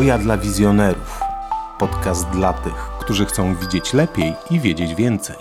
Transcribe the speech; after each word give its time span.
Oja 0.00 0.18
dla 0.18 0.36
wizjonerów. 0.36 1.20
Podcast 1.78 2.30
dla 2.30 2.52
tych, 2.52 2.74
którzy 3.00 3.26
chcą 3.26 3.54
widzieć 3.54 3.94
lepiej 3.94 4.32
i 4.50 4.60
wiedzieć 4.60 4.94
więcej. 4.94 5.36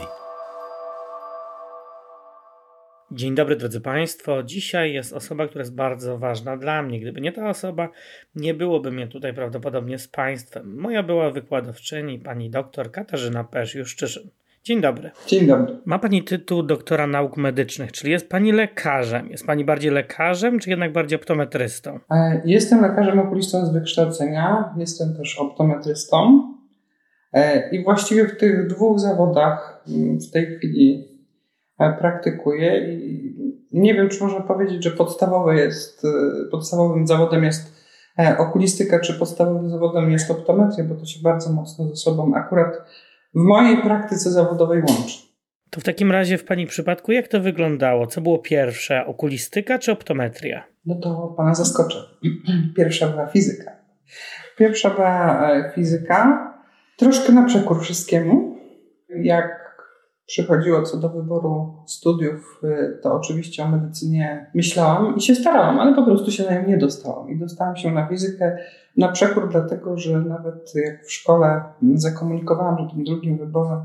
Dzień 3.12 3.36
dobry 3.36 3.56
drodzy 3.56 3.82
Państwo. 3.82 4.44
Dzisiaj 4.44 4.94
jest 4.94 5.14
osoba, 5.14 5.48
która 5.48 5.62
jest 5.62 5.76
bardzo 5.76 6.18
ważna 6.18 6.58
dla 6.58 6.84
mnie. 6.84 7.00
Gdyby 7.00 7.22
nie 7.22 7.32
ta 7.32 7.50
osoba, 7.50 7.90
nie 8.36 8.54
byłoby 8.54 8.92
mnie 8.92 9.08
tutaj 9.08 9.34
prawdopodobnie 9.34 10.00
z 10.00 10.08
Państwem. 10.08 10.76
Moja 10.80 11.04
była 11.04 11.32
wykładowczyni, 11.32 12.20
pani 12.20 12.50
doktor 12.50 12.92
Katarzyna 12.92 13.44
Pesz-Juszczyszyn. 13.44 14.30
Dzień 14.64 14.82
dobry. 14.82 15.12
Dzień 15.28 15.48
dobry. 15.48 15.78
Ma 15.86 16.00
Pani 16.00 16.24
tytuł 16.24 16.64
doktora 16.64 17.08
nauk 17.08 17.38
medycznych, 17.38 17.92
czyli 17.92 18.12
jest 18.12 18.30
Pani 18.30 18.52
lekarzem. 18.52 19.30
Jest 19.30 19.46
Pani 19.46 19.66
bardziej 19.66 19.92
lekarzem, 19.92 20.60
czy 20.60 20.70
jednak 20.70 20.94
bardziej 20.94 21.20
optometrystą? 21.20 22.00
E, 22.12 22.42
jestem 22.46 22.82
lekarzem 22.82 23.20
okulistą 23.20 23.66
z 23.66 23.74
wykształcenia, 23.74 24.74
jestem 24.78 25.16
też 25.16 25.40
optometrystą 25.40 26.44
e, 27.34 27.70
i 27.70 27.84
właściwie 27.84 28.28
w 28.28 28.38
tych 28.38 28.68
dwóch 28.68 29.00
zawodach 29.00 29.84
mm, 29.88 30.20
w 30.20 30.32
tej 30.32 30.46
chwili 30.46 31.08
e, 31.80 31.94
praktykuję 31.94 32.94
i 32.94 33.30
nie 33.72 33.94
wiem, 33.94 34.10
czy 34.10 34.24
można 34.24 34.42
powiedzieć, 34.42 34.84
że 34.84 34.92
podstawowy 34.92 35.56
jest, 35.56 36.04
podstawowym 36.52 37.08
zawodem 37.08 37.44
jest 37.44 37.80
okulistyka, 38.38 39.00
czy 39.00 39.20
podstawowym 39.20 39.70
zawodem 39.70 40.12
jest 40.12 40.32
optometria, 40.32 40.84
bo 40.84 40.96
to 40.96 41.06
się 41.06 41.20
bardzo 41.24 41.54
mocno 41.54 41.88
ze 41.88 41.96
sobą 41.96 42.34
akurat 42.36 42.78
w 43.36 43.40
mojej 43.40 43.78
praktyce 43.78 44.32
zawodowej 44.32 44.82
łączy. 44.82 45.18
To 45.70 45.82
w 45.82 45.84
takim 45.84 46.12
razie 46.12 46.38
w 46.38 46.46
Pani 46.46 46.68
przypadku 46.68 47.12
jak 47.12 47.28
to 47.28 47.42
wyglądało? 47.42 48.08
Co 48.08 48.22
było 48.22 48.40
pierwsze, 48.40 49.06
okulistyka 49.06 49.80
czy 49.80 49.92
optometria? 49.92 50.64
No 50.86 50.96
to 50.96 51.34
Pana 51.38 51.56
zaskoczę. 51.56 51.98
Pierwsza 52.78 53.08
była 53.08 53.28
fizyka. 53.28 53.72
Pierwsza 54.58 54.90
była 54.90 55.50
e, 55.52 55.72
fizyka, 55.76 56.50
troszkę 56.98 57.32
na 57.34 57.46
przekór 57.46 57.82
wszystkiemu. 57.82 58.56
Jak 59.10 59.59
przychodziło 60.30 60.82
co 60.82 60.98
do 60.98 61.10
wyboru 61.10 61.74
studiów, 61.86 62.62
e, 62.64 62.90
to 63.04 63.14
oczywiście 63.14 63.64
o 63.64 63.68
medycynie 63.68 64.52
myślałam 64.56 65.16
i 65.16 65.22
się 65.22 65.36
starałam, 65.36 65.80
ale 65.80 65.96
po 65.96 66.04
prostu 66.04 66.32
się 66.32 66.44
na 66.44 66.52
nią 66.52 66.68
nie 66.68 66.78
dostałam. 66.78 67.30
I 67.30 67.40
dostałam 67.40 67.76
się 67.76 67.92
na 67.92 68.08
fizykę 68.08 68.58
na 68.98 69.12
przekór, 69.12 69.50
dlatego 69.52 69.98
że 69.98 70.20
nawet 70.20 70.76
jak 70.76 71.06
w 71.06 71.12
szkole 71.12 71.64
zakomunikowałam, 71.94 72.78
że 72.80 72.96
tym 72.96 73.04
drugim 73.04 73.38
wyborem 73.38 73.82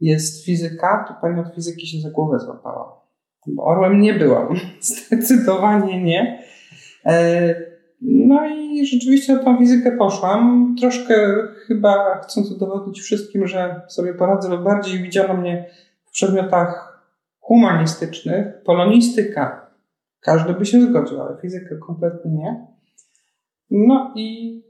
jest 0.00 0.44
fizyka, 0.44 1.04
to 1.08 1.14
pani 1.20 1.40
od 1.40 1.54
fizyki 1.54 1.86
się 1.86 2.00
za 2.00 2.10
głowę 2.10 2.38
złapała. 2.38 3.00
Bo 3.46 3.64
orłem 3.64 4.00
nie 4.00 4.14
byłam. 4.14 4.56
Zdecydowanie 4.80 6.02
nie. 6.02 6.44
No 8.00 8.46
i 8.46 8.86
rzeczywiście 8.86 9.34
na 9.34 9.44
tą 9.44 9.58
fizykę 9.58 9.96
poszłam. 9.96 10.74
Troszkę 10.80 11.14
chyba 11.66 12.20
chcąc 12.20 12.52
udowodnić 12.52 13.00
wszystkim, 13.00 13.46
że 13.46 13.80
sobie 13.88 14.14
poradzę, 14.14 14.48
bo 14.48 14.58
bardziej 14.58 15.02
widziano 15.02 15.34
mnie 15.34 15.70
w 16.04 16.10
przedmiotach 16.10 17.00
humanistycznych, 17.40 18.62
polonistyka. 18.64 19.70
Każdy 20.20 20.54
by 20.54 20.66
się 20.66 20.80
zgodził, 20.80 21.20
ale 21.20 21.36
fizykę 21.42 21.76
kompletnie 21.76 22.30
nie. 22.30 22.66
No 23.70 24.12
i 24.16 24.60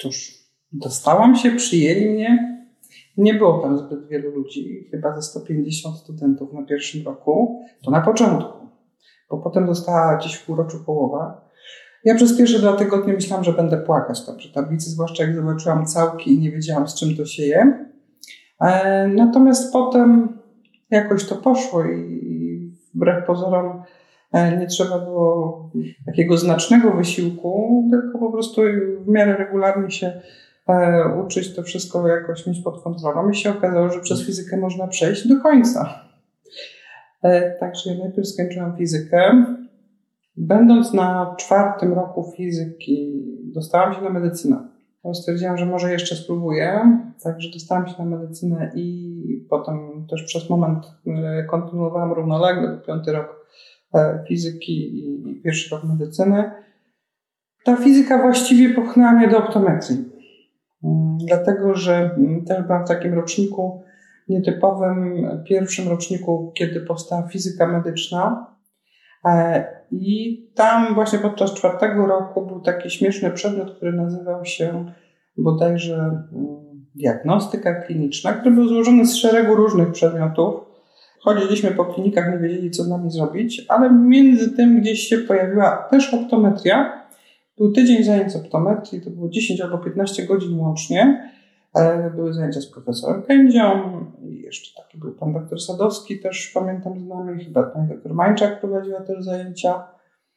cóż, 0.00 0.34
dostałam 0.72 1.36
się, 1.36 1.50
przyjęli 1.50 2.10
mnie. 2.10 2.54
Nie 3.16 3.34
było 3.34 3.58
tam 3.58 3.78
zbyt 3.78 4.08
wielu 4.08 4.30
ludzi, 4.30 4.88
chyba 4.90 5.16
ze 5.16 5.22
150 5.22 5.96
studentów 5.96 6.52
na 6.52 6.62
pierwszym 6.62 7.06
roku. 7.06 7.64
To 7.84 7.90
na 7.90 8.00
początku, 8.00 8.68
bo 9.30 9.38
potem 9.38 9.66
dostała 9.66 10.16
gdzieś 10.16 10.34
w 10.34 10.46
półroczu 10.46 10.84
połowa. 10.86 11.43
Ja 12.04 12.14
przez 12.14 12.38
pierwsze 12.38 12.58
dwa 12.58 12.76
tygodnie 12.76 13.12
myślałam, 13.12 13.44
że 13.44 13.52
będę 13.52 13.76
płakać 13.76 14.26
tam 14.26 14.36
przy 14.36 14.52
tablicy, 14.52 14.90
zwłaszcza 14.90 15.24
jak 15.24 15.34
zobaczyłam 15.34 15.86
całki 15.86 16.34
i 16.34 16.38
nie 16.38 16.50
wiedziałam 16.50 16.88
z 16.88 16.94
czym 16.94 17.16
to 17.16 17.26
się 17.26 17.42
je. 17.42 17.86
E, 18.60 19.08
natomiast 19.08 19.72
potem 19.72 20.38
jakoś 20.90 21.24
to 21.24 21.34
poszło 21.34 21.84
i 21.84 22.72
wbrew 22.94 23.26
pozorom 23.26 23.82
E, 24.34 24.56
nie 24.56 24.66
trzeba 24.66 24.98
było 24.98 25.70
takiego 26.06 26.36
znacznego 26.36 26.90
wysiłku, 26.90 27.84
tylko 27.90 28.18
po 28.18 28.32
prostu 28.32 28.62
w 29.00 29.08
miarę 29.08 29.36
regularnie 29.36 29.90
się 29.90 30.20
e, 30.68 31.04
uczyć 31.24 31.54
to 31.54 31.62
wszystko 31.62 32.08
jakoś 32.08 32.46
mieć 32.46 32.60
pod 32.60 32.82
kontrolą 32.82 33.30
i 33.30 33.34
się 33.34 33.50
okazało, 33.50 33.90
że 33.90 34.00
przez 34.00 34.26
fizykę 34.26 34.56
można 34.56 34.86
przejść 34.86 35.28
do 35.28 35.40
końca. 35.40 36.00
Także 37.60 37.94
najpierw 37.94 38.28
skończyłam 38.28 38.76
fizykę. 38.76 39.44
Będąc 40.36 40.92
na 40.92 41.34
czwartym 41.38 41.92
roku 41.92 42.32
fizyki, 42.36 43.24
dostałam 43.54 43.94
się 43.94 44.00
na 44.00 44.10
medycynę. 44.10 44.68
Stwierdziłam, 45.12 45.58
że 45.58 45.66
może 45.66 45.92
jeszcze 45.92 46.16
spróbuję, 46.16 46.98
także 47.22 47.50
dostałam 47.52 47.88
się 47.88 47.94
na 47.98 48.04
medycynę 48.04 48.72
i 48.74 49.46
potem 49.50 50.06
też 50.10 50.22
przez 50.22 50.50
moment 50.50 50.86
kontynuowałam 51.50 52.12
równolegle, 52.12 52.80
piąty 52.86 53.12
rok 53.12 53.44
E, 53.94 54.24
fizyki 54.28 54.98
i 54.98 55.40
pierwszy 55.44 55.74
rok 55.74 55.84
medycyny. 55.84 56.50
Ta 57.64 57.76
fizyka 57.76 58.22
właściwie 58.22 58.74
popchnęła 58.74 59.12
mnie 59.12 59.28
do 59.28 59.38
optometrii. 59.38 60.04
Mm, 60.84 61.18
dlatego, 61.26 61.74
że 61.74 62.10
mm, 62.16 62.44
też 62.44 62.62
byłam 62.66 62.84
w 62.84 62.88
takim 62.88 63.14
roczniku 63.14 63.82
nietypowym, 64.28 65.26
pierwszym 65.48 65.88
roczniku, 65.88 66.52
kiedy 66.54 66.80
powstała 66.80 67.28
fizyka 67.28 67.66
medyczna. 67.66 68.53
E, 69.24 69.64
I 69.90 70.42
tam 70.54 70.94
właśnie 70.94 71.18
podczas 71.18 71.54
czwartego 71.54 72.06
roku 72.06 72.46
był 72.46 72.60
taki 72.60 72.90
śmieszny 72.90 73.30
przedmiot, 73.30 73.76
który 73.76 73.92
nazywał 73.92 74.44
się 74.44 74.92
bodajże 75.36 75.94
mm, 75.96 76.64
diagnostyka 76.94 77.74
kliniczna, 77.74 78.32
który 78.32 78.54
był 78.54 78.68
złożony 78.68 79.06
z 79.06 79.16
szeregu 79.16 79.54
różnych 79.54 79.92
przedmiotów. 79.92 80.54
Chodziliśmy 81.20 81.70
po 81.70 81.84
klinikach, 81.84 82.32
nie 82.32 82.38
wiedzieli, 82.38 82.70
co 82.70 82.84
z 82.84 82.88
nami 82.88 83.10
zrobić, 83.10 83.66
ale 83.68 83.90
między 83.90 84.56
tym 84.56 84.80
gdzieś 84.80 85.00
się 85.00 85.18
pojawiła 85.18 85.88
też 85.90 86.14
optometria. 86.14 87.04
Był 87.58 87.72
tydzień 87.72 88.04
zajęć 88.04 88.36
optometrii, 88.36 89.00
to 89.00 89.10
było 89.10 89.28
10 89.28 89.60
albo 89.60 89.78
15 89.78 90.26
godzin 90.26 90.58
łącznie. 90.58 91.30
Były 92.16 92.34
zajęcia 92.34 92.60
z 92.60 92.66
profesorem 92.66 93.22
Kędzią 93.22 93.70
i 94.22 94.40
jeszcze 94.42 94.82
taki 94.82 94.98
był 94.98 95.12
pan 95.12 95.32
doktor 95.32 95.60
Sadowski, 95.60 96.20
też 96.20 96.50
pamiętam 96.54 97.00
z 97.00 97.06
nami, 97.06 97.44
chyba 97.44 97.62
pan 97.62 97.88
doktor 97.88 98.14
Mańczak 98.14 98.60
prowadziła 98.60 99.00
też 99.00 99.24
zajęcia. 99.24 99.84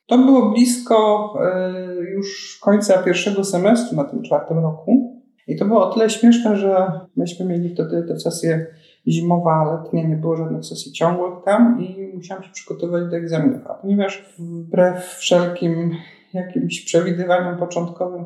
To 0.05 0.17
było 0.17 0.49
blisko 0.51 1.33
e, 1.41 1.73
już 2.13 2.59
końca 2.61 3.03
pierwszego 3.03 3.43
semestru 3.43 3.97
na 3.97 4.03
tym 4.03 4.23
czwartym 4.23 4.59
roku. 4.59 5.21
I 5.47 5.55
to 5.55 5.65
było 5.65 5.89
o 5.89 5.93
tyle 5.93 6.09
śmieszne, 6.09 6.57
że 6.57 6.91
myśmy 7.15 7.45
mieli 7.45 7.73
wtedy 7.73 8.03
te 8.03 8.19
sesje 8.19 8.67
zimowa, 9.07 9.81
letnia, 9.83 10.07
nie 10.07 10.15
było 10.15 10.35
żadnych 10.35 10.65
sesji 10.65 10.91
ciągłych 10.91 11.33
tam 11.45 11.81
i 11.81 12.11
musiałam 12.15 12.43
się 12.43 12.49
przygotować 12.51 13.09
do 13.09 13.17
egzaminów. 13.17 13.67
A 13.67 13.73
ponieważ 13.73 14.35
wbrew 14.39 15.05
wszelkim 15.05 15.95
jakimś 16.33 16.85
przewidywaniom 16.85 17.57
początkowym 17.57 18.25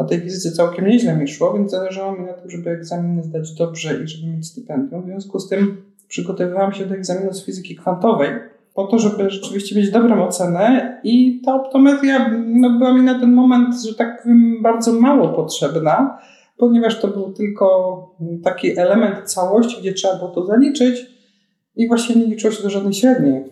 na 0.00 0.06
tej 0.06 0.20
fizyce 0.20 0.52
całkiem 0.52 0.86
nieźle 0.86 1.16
mi 1.16 1.28
szło, 1.28 1.52
więc 1.52 1.70
zależało 1.70 2.12
mi 2.12 2.26
na 2.26 2.32
tym, 2.32 2.50
żeby 2.50 2.70
egzaminy 2.70 3.22
zdać 3.22 3.54
dobrze 3.54 4.02
i 4.04 4.08
żeby 4.08 4.32
mieć 4.32 4.46
stypendium. 4.46 5.02
W 5.02 5.06
związku 5.06 5.40
z 5.40 5.48
tym 5.48 5.82
przygotowywałam 6.08 6.72
się 6.72 6.86
do 6.86 6.94
egzaminu 6.94 7.32
z 7.32 7.44
fizyki 7.44 7.76
kwantowej 7.76 8.30
po 8.74 8.86
to, 8.86 8.98
żeby 8.98 9.30
rzeczywiście 9.30 9.76
mieć 9.76 9.90
dobrą 9.90 10.24
ocenę 10.24 11.00
i 11.04 11.42
ta 11.44 11.54
optometria 11.54 12.30
no, 12.46 12.78
była 12.78 12.94
mi 12.94 13.02
na 13.02 13.20
ten 13.20 13.32
moment, 13.32 13.74
że 13.88 13.94
tak 13.94 14.22
powiem, 14.22 14.62
bardzo 14.62 14.92
mało 14.92 15.28
potrzebna 15.28 16.18
ponieważ 16.60 17.00
to 17.00 17.08
był 17.08 17.32
tylko 17.32 17.66
taki 18.44 18.78
element 18.78 19.30
całości, 19.30 19.80
gdzie 19.80 19.92
trzeba 19.92 20.16
było 20.16 20.28
to 20.28 20.46
zaliczyć 20.46 21.06
i 21.76 21.88
właśnie 21.88 22.16
nie 22.16 22.26
liczyło 22.26 22.52
się 22.52 22.62
do 22.62 22.70
żadnej 22.70 22.94
średniej. 22.94 23.44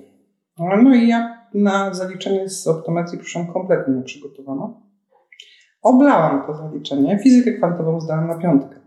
No 0.58 0.94
i 0.94 1.08
ja 1.08 1.38
na 1.54 1.94
zaliczenie 1.94 2.48
z 2.48 2.66
optometrii 2.66 3.18
przyszłam 3.18 3.52
kompletnie 3.52 3.94
nieprzygotowana. 3.94 4.87
Oblałam 5.82 6.46
to 6.46 6.54
zaliczenie. 6.54 7.18
Fizykę 7.18 7.52
kwantową 7.52 8.00
zdałam 8.00 8.28
na 8.28 8.38
piątkę. 8.38 8.80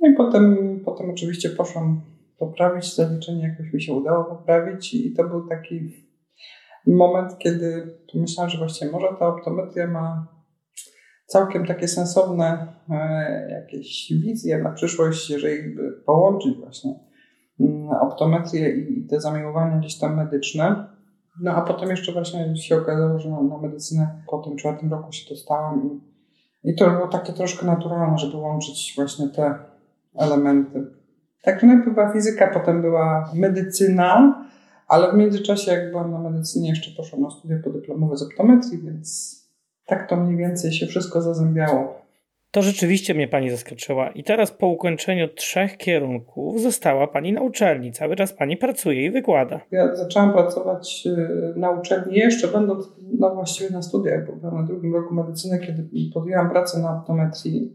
No 0.00 0.10
i 0.10 0.14
potem, 0.14 0.56
potem 0.84 1.10
oczywiście 1.10 1.50
poszłam 1.50 2.00
poprawić 2.38 2.94
zaliczenie, 2.94 3.48
jakoś 3.48 3.72
mi 3.72 3.82
się 3.82 3.92
udało 3.92 4.24
poprawić 4.24 4.94
i 4.94 5.12
to 5.12 5.24
był 5.24 5.48
taki 5.48 6.04
moment, 6.86 7.38
kiedy 7.38 7.98
myślałam, 8.14 8.50
że 8.50 8.58
właściwie 8.58 8.90
może 8.90 9.06
ta 9.18 9.26
optometria 9.26 9.86
ma 9.86 10.26
całkiem 11.26 11.66
takie 11.66 11.88
sensowne 11.88 12.66
e, 12.90 13.50
jakieś 13.50 14.12
wizje 14.12 14.58
na 14.58 14.70
przyszłość, 14.70 15.30
jeżeli 15.30 15.76
połączyć 16.06 16.58
właśnie 16.58 16.94
mm, 17.60 17.88
optometrię 17.90 18.70
i 18.70 19.06
te 19.06 19.20
zamiłowania 19.20 19.78
gdzieś 19.78 19.98
tam 19.98 20.16
medyczne. 20.16 20.86
No 21.40 21.50
a 21.50 21.62
potem 21.62 21.90
jeszcze 21.90 22.12
właśnie 22.12 22.56
się 22.56 22.76
okazało, 22.76 23.18
że 23.18 23.30
na, 23.30 23.58
medycynę 23.62 24.22
po 24.30 24.38
tym 24.38 24.56
czwartym 24.56 24.90
roku 24.90 25.12
się 25.12 25.34
dostałam 25.34 25.90
i, 25.90 26.13
i 26.64 26.74
to 26.74 26.90
było 26.90 27.08
takie 27.08 27.32
troszkę 27.32 27.66
naturalne, 27.66 28.18
żeby 28.18 28.36
łączyć 28.36 28.92
właśnie 28.96 29.28
te 29.28 29.54
elementy. 30.16 30.86
Także 31.42 31.66
najpierw 31.66 31.94
była 31.94 32.12
fizyka, 32.12 32.50
potem 32.54 32.82
była 32.82 33.30
medycyna, 33.34 34.44
ale 34.88 35.12
w 35.12 35.14
międzyczasie 35.14 35.72
jak 35.72 35.90
byłam 35.90 36.10
na 36.10 36.18
medycynie 36.18 36.68
jeszcze 36.68 36.90
poszłam 36.96 37.22
na 37.22 37.30
studia 37.30 37.58
podyplomowe 37.64 38.16
z 38.16 38.22
optometrii, 38.22 38.78
więc 38.78 39.38
tak 39.86 40.08
to 40.08 40.16
mniej 40.16 40.36
więcej 40.36 40.72
się 40.72 40.86
wszystko 40.86 41.22
zazębiało. 41.22 42.03
To 42.54 42.62
rzeczywiście 42.62 43.14
mnie 43.14 43.28
pani 43.28 43.50
zaskoczyła. 43.50 44.10
I 44.10 44.24
teraz 44.24 44.50
po 44.50 44.66
ukończeniu 44.66 45.28
trzech 45.28 45.76
kierunków 45.76 46.60
została 46.60 47.06
pani 47.06 47.32
na 47.32 47.40
uczelni. 47.40 47.92
Cały 47.92 48.16
czas 48.16 48.32
pani 48.32 48.56
pracuje 48.56 49.04
i 49.04 49.10
wykłada. 49.10 49.60
Ja 49.70 49.96
zaczęłam 49.96 50.32
pracować 50.32 51.06
y, 51.06 51.58
na 51.58 51.70
uczelni 51.70 52.18
jeszcze 52.18 52.48
będąc 52.48 52.92
no 53.18 53.34
właściwie 53.34 53.70
na 53.70 53.82
studiach, 53.82 54.26
bo 54.26 54.32
byłam 54.32 54.54
na 54.54 54.62
drugim 54.62 54.94
roku 54.94 55.14
medycyny, 55.14 55.58
kiedy 55.58 55.88
podjęłam 56.14 56.50
pracę 56.50 56.78
na 56.78 56.98
optometrii. 56.98 57.72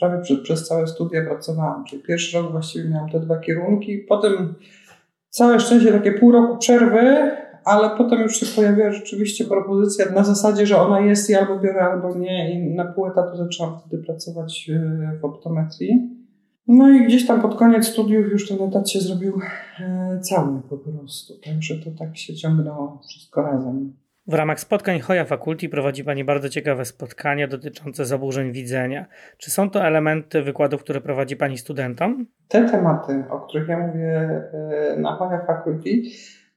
Prawie 0.00 0.22
przez, 0.22 0.40
przez 0.40 0.68
całe 0.68 0.86
studia 0.86 1.24
pracowałam. 1.24 1.84
Czyli 1.84 2.02
pierwszy 2.02 2.38
rok 2.38 2.52
właściwie 2.52 2.88
miałam 2.88 3.10
te 3.10 3.20
dwa 3.20 3.38
kierunki. 3.38 3.98
Potem 3.98 4.54
całe 5.28 5.60
szczęście 5.60 5.92
takie 5.92 6.12
pół 6.12 6.32
roku 6.32 6.56
przerwy, 6.56 7.30
ale 7.66 7.96
potem 7.96 8.20
już 8.20 8.40
się 8.40 8.46
pojawiła 8.56 8.92
rzeczywiście 8.92 9.44
propozycja 9.44 10.04
na 10.14 10.24
zasadzie, 10.24 10.66
że 10.66 10.78
ona 10.78 11.00
jest 11.00 11.30
i 11.30 11.34
albo 11.34 11.58
biorę, 11.58 11.80
albo 11.80 12.14
nie 12.18 12.52
i 12.52 12.74
na 12.74 12.84
pół 12.84 13.06
etatu 13.06 13.36
zaczęłam 13.36 13.78
wtedy 13.78 14.02
pracować 14.02 14.70
e, 14.74 15.18
w 15.20 15.24
optometrii. 15.24 16.16
No 16.66 16.90
i 16.90 17.06
gdzieś 17.06 17.26
tam 17.26 17.42
pod 17.42 17.58
koniec 17.58 17.86
studiów 17.86 18.26
już 18.32 18.48
ten 18.48 18.62
etat 18.62 18.90
się 18.90 19.00
zrobił 19.00 19.40
e, 19.80 20.20
cały 20.20 20.62
po 20.62 20.78
prostu, 20.78 21.34
także 21.44 21.74
to 21.74 21.90
tak 21.98 22.16
się 22.16 22.34
ciągnęło 22.34 23.00
wszystko 23.08 23.42
razem. 23.42 23.92
W 24.26 24.34
ramach 24.34 24.60
spotkań 24.60 25.00
Hoja 25.00 25.24
Faculty 25.24 25.68
prowadzi 25.68 26.04
Pani 26.04 26.24
bardzo 26.24 26.48
ciekawe 26.48 26.84
spotkania 26.84 27.48
dotyczące 27.48 28.04
zaburzeń 28.04 28.52
widzenia. 28.52 29.06
Czy 29.38 29.50
są 29.50 29.70
to 29.70 29.84
elementy 29.84 30.42
wykładów, 30.42 30.82
które 30.82 31.00
prowadzi 31.00 31.36
Pani 31.36 31.58
studentom? 31.58 32.26
Te 32.48 32.68
tematy, 32.68 33.24
o 33.30 33.40
których 33.40 33.68
ja 33.68 33.86
mówię 33.86 34.18
e, 34.18 34.96
na 34.98 35.16
Hoja 35.16 35.46
Faculty, 35.46 36.02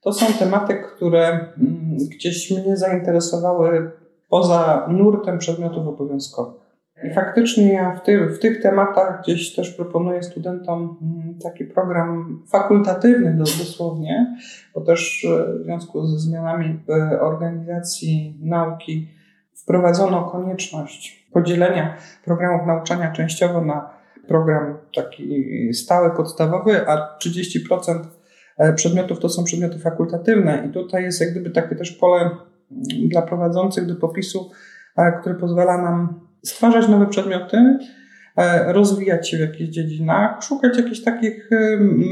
to 0.00 0.12
są 0.12 0.26
tematy, 0.38 0.74
które 0.74 1.28
mm, 1.28 1.96
gdzieś 2.10 2.50
mnie 2.50 2.76
zainteresowały 2.76 3.90
poza 4.28 4.86
nurtem 4.90 5.38
przedmiotów 5.38 5.86
obowiązkowych. 5.86 6.60
I 7.04 7.14
faktycznie 7.14 7.72
ja 7.72 7.94
w, 7.94 8.02
ty, 8.02 8.26
w 8.26 8.38
tych 8.38 8.62
tematach 8.62 9.22
gdzieś 9.22 9.54
też 9.54 9.70
proponuję 9.70 10.22
studentom 10.22 10.96
mm, 11.02 11.38
taki 11.42 11.64
program 11.64 12.42
fakultatywny 12.48 13.36
dosłownie, 13.38 14.36
bo 14.74 14.80
też 14.80 15.24
e, 15.24 15.58
w 15.58 15.64
związku 15.64 16.06
ze 16.06 16.18
zmianami 16.18 16.80
w 16.88 17.22
organizacji 17.22 18.38
nauki 18.42 19.08
wprowadzono 19.54 20.22
konieczność 20.24 21.28
podzielenia 21.32 21.96
programów 22.24 22.66
nauczania 22.66 23.12
częściowo 23.12 23.60
na 23.60 23.90
program 24.28 24.78
taki 24.94 25.74
stały, 25.74 26.10
podstawowy, 26.10 26.88
a 26.88 27.18
30% 27.18 28.04
E, 28.04 28.19
przedmiotów 28.76 29.18
to 29.18 29.28
są 29.28 29.44
przedmioty 29.44 29.78
fakultatywne 29.78 30.66
i 30.68 30.72
tutaj 30.72 31.02
jest 31.02 31.20
jak 31.20 31.30
gdyby 31.30 31.50
takie 31.50 31.76
też 31.76 31.92
pole 31.92 32.20
mm, 32.20 33.08
dla 33.08 33.22
prowadzących 33.22 33.86
do 33.86 33.96
popisu, 33.96 34.50
e, 34.96 35.12
które 35.20 35.34
pozwala 35.34 35.82
nam 35.82 36.20
stwarzać 36.44 36.88
nowe 36.88 37.06
przedmioty, 37.06 37.78
e, 38.36 38.72
rozwijać 38.72 39.30
się 39.30 39.36
w 39.36 39.40
jakichś 39.40 39.70
dziedzinach, 39.70 40.42
szukać 40.42 40.78
jakichś 40.78 41.02
takich 41.02 41.50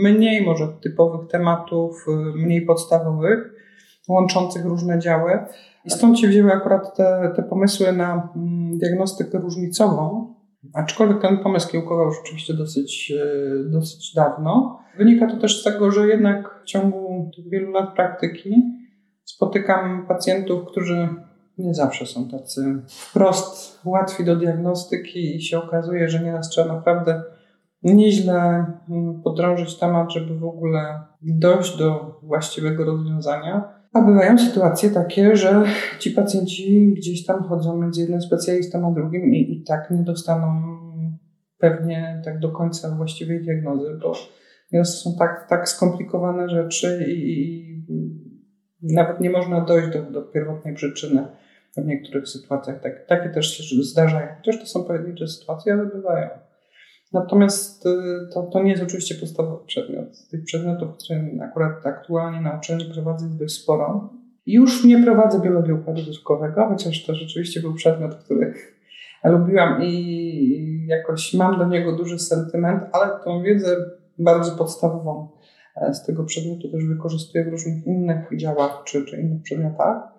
mniej 0.03 0.47
może 0.47 0.69
typowych 0.83 1.29
tematów, 1.31 2.07
mniej 2.35 2.63
podstawowych, 2.63 3.53
łączących 4.09 4.65
różne 4.65 4.99
działy. 4.99 5.39
I 5.85 5.91
stąd 5.91 6.19
się 6.19 6.29
wzięły 6.29 6.53
akurat 6.53 6.97
te, 6.97 7.33
te 7.37 7.43
pomysły 7.43 7.93
na 7.93 8.29
mm, 8.37 8.79
diagnostykę 8.79 9.39
różnicową, 9.39 10.35
Aczkolwiek 10.75 11.23
ten 11.23 11.39
pomysł 11.39 11.73
kiełkował 11.73 12.13
rzeczywiście 12.13 12.55
dosyć, 12.55 13.13
e, 13.13 13.71
dosyć 13.71 14.15
dawno. 14.15 14.79
Wynika 14.99 15.27
to 15.27 15.37
też 15.37 15.61
z 15.61 15.65
tego, 15.65 15.91
że 15.91 16.09
jednak 16.09 16.61
w 16.63 16.65
ciągu 16.65 17.31
tych 17.37 17.49
wielu 17.49 17.71
lat 17.71 17.95
praktyki 17.95 18.63
spotykam 19.25 20.07
pacjentów, 20.07 20.65
którzy 20.67 21.09
nie 21.59 21.75
zawsze 21.75 22.07
są 22.07 22.29
tacy 22.29 22.83
wprost 22.89 23.81
łatwi 23.85 24.25
do 24.25 24.37
diagnostyki 24.37 25.37
i 25.37 25.43
się 25.43 25.59
okazuje, 25.59 26.09
że 26.09 26.23
nieraz 26.23 26.49
trzeba 26.49 26.75
naprawdę 26.75 27.23
nieźle 27.83 28.67
mm, 28.91 29.23
podrążyć 29.23 29.79
temat, 29.79 30.13
żeby 30.13 30.39
w 30.39 30.45
ogóle 30.45 31.03
dojść 31.23 31.79
do 31.79 32.21
właściwego 32.23 32.85
rozwiązania. 32.85 33.78
A 33.99 34.03
bywają 34.03 34.39
sytuacje 34.39 34.91
takie, 34.91 35.37
że 35.37 35.65
ci 35.99 36.11
pacjenci 36.11 36.95
gdzieś 36.97 37.27
tam 37.27 37.43
chodzą 37.43 37.83
między 37.83 38.01
jednym 38.01 38.21
specjalistą 38.21 38.89
a 38.89 38.95
drugim 38.95 39.35
i, 39.35 39.53
i 39.53 39.65
tak 39.65 39.91
nie 39.91 40.03
dostaną 40.03 40.79
pewnie 41.59 42.23
tak 42.25 42.39
do 42.39 42.53
końca 42.53 42.97
właściwej 42.97 43.43
diagnozy, 43.43 43.99
bo 44.03 44.13
nieraz 44.73 45.01
są 45.01 45.17
tak, 45.19 45.47
tak 45.49 45.69
skomplikowane 45.69 46.49
rzeczy 46.49 47.05
i, 47.09 47.39
i 47.89 48.95
nawet 48.95 49.21
nie 49.21 49.31
można 49.31 49.61
dojść 49.61 49.89
do, 49.89 50.03
do 50.03 50.23
pierwotnej 50.23 50.75
przyczyny 50.75 51.27
w 51.77 51.87
niektórych 51.87 52.29
sytuacjach. 52.29 52.81
Tak, 52.83 53.07
takie 53.07 53.29
też 53.29 53.59
się 53.59 53.83
zdarzają. 53.83 54.29
Chociaż 54.37 54.61
to 54.61 54.67
są 54.67 54.85
pojedyncze 54.85 55.29
sytuacje, 55.29 55.73
ale 55.73 55.87
bywają. 55.87 56.29
Natomiast 57.13 57.87
y, 57.87 57.91
to, 58.35 58.43
to 58.43 58.63
nie 58.63 58.71
jest 58.71 58.83
oczywiście 58.83 59.15
podstawowy 59.15 59.67
przedmiot. 59.67 60.29
Tych 60.31 60.45
przedmiotów, 60.45 60.89
które 60.97 61.25
akurat 61.43 61.87
aktualnie 61.87 62.41
na 62.41 62.57
uczelni 62.57 62.85
prowadzę 62.95 63.27
jest 63.27 63.39
dość 63.39 63.55
sporo. 63.55 64.11
Już 64.47 64.85
nie 64.85 65.03
prowadzę 65.03 65.41
biologii 65.41 65.73
układu 65.73 66.01
żywkowego, 66.01 66.69
chociaż 66.69 67.07
to 67.07 67.15
rzeczywiście 67.15 67.61
był 67.61 67.75
przedmiot, 67.75 68.15
który 68.15 68.55
lubiłam 69.25 69.83
i 69.83 70.87
jakoś 70.87 71.35
mam 71.35 71.59
do 71.59 71.67
niego 71.67 71.97
duży 71.97 72.19
sentyment, 72.19 72.83
ale 72.93 73.25
tą 73.25 73.43
wiedzę 73.43 73.77
bardzo 74.19 74.57
podstawową 74.57 75.29
e, 75.77 75.95
z 75.95 76.07
tego 76.07 76.25
przedmiotu 76.25 76.73
też 76.73 76.85
wykorzystuję 76.85 77.45
w 77.45 77.49
różnych 77.49 77.87
innych 77.87 78.37
działach 78.37 78.83
czy, 78.85 79.05
czy 79.05 79.21
innych 79.21 79.43
przedmiotach. 79.43 80.19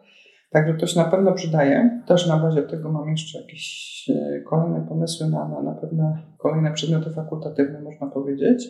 Także 0.51 0.73
to 0.73 0.87
się 0.87 0.99
na 0.99 1.05
pewno 1.05 1.33
przydaje. 1.33 2.01
Też 2.07 2.27
na 2.27 2.37
bazie 2.37 2.61
tego 2.61 2.91
mam 2.91 3.09
jeszcze 3.09 3.41
jakieś 3.41 4.05
e, 4.09 4.28
kolejne 4.49 4.81
pomysły 4.87 5.29
na, 5.29 5.47
na, 5.47 5.61
na 5.61 5.71
pewne 5.71 6.17
kolejne 6.37 6.73
przedmioty 6.73 7.09
fakultatywne, 7.09 7.81
można 7.81 8.07
powiedzieć. 8.07 8.67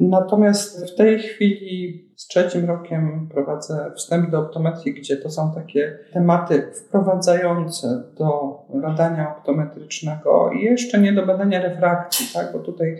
Natomiast 0.00 0.92
w 0.92 0.96
tej 0.96 1.18
chwili 1.18 2.04
z 2.16 2.26
trzecim 2.26 2.64
rokiem 2.64 3.28
prowadzę 3.34 3.92
wstęp 3.96 4.30
do 4.30 4.38
optometrii, 4.38 4.94
gdzie 4.94 5.16
to 5.16 5.30
są 5.30 5.52
takie 5.54 5.98
tematy 6.12 6.62
wprowadzające 6.72 8.02
do 8.18 8.58
badania 8.74 9.36
optometrycznego 9.36 10.50
i 10.52 10.62
jeszcze 10.62 11.00
nie 11.00 11.12
do 11.12 11.26
badania 11.26 11.62
refrakcji, 11.62 12.26
tak? 12.34 12.52
bo 12.52 12.58
tutaj 12.58 12.96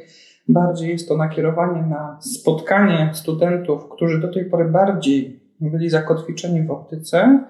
bardziej 0.48 0.90
jest 0.90 1.08
to 1.08 1.16
nakierowanie 1.16 1.82
na 1.82 2.19
spotkanie 2.20 3.10
studentów, 3.12 3.88
którzy 3.88 4.20
do 4.20 4.32
tej 4.32 4.44
pory 4.44 4.64
bardziej 4.64 5.40
byli 5.60 5.90
zakotwiczeni 5.90 6.62
w 6.62 6.70
optyce, 6.70 7.44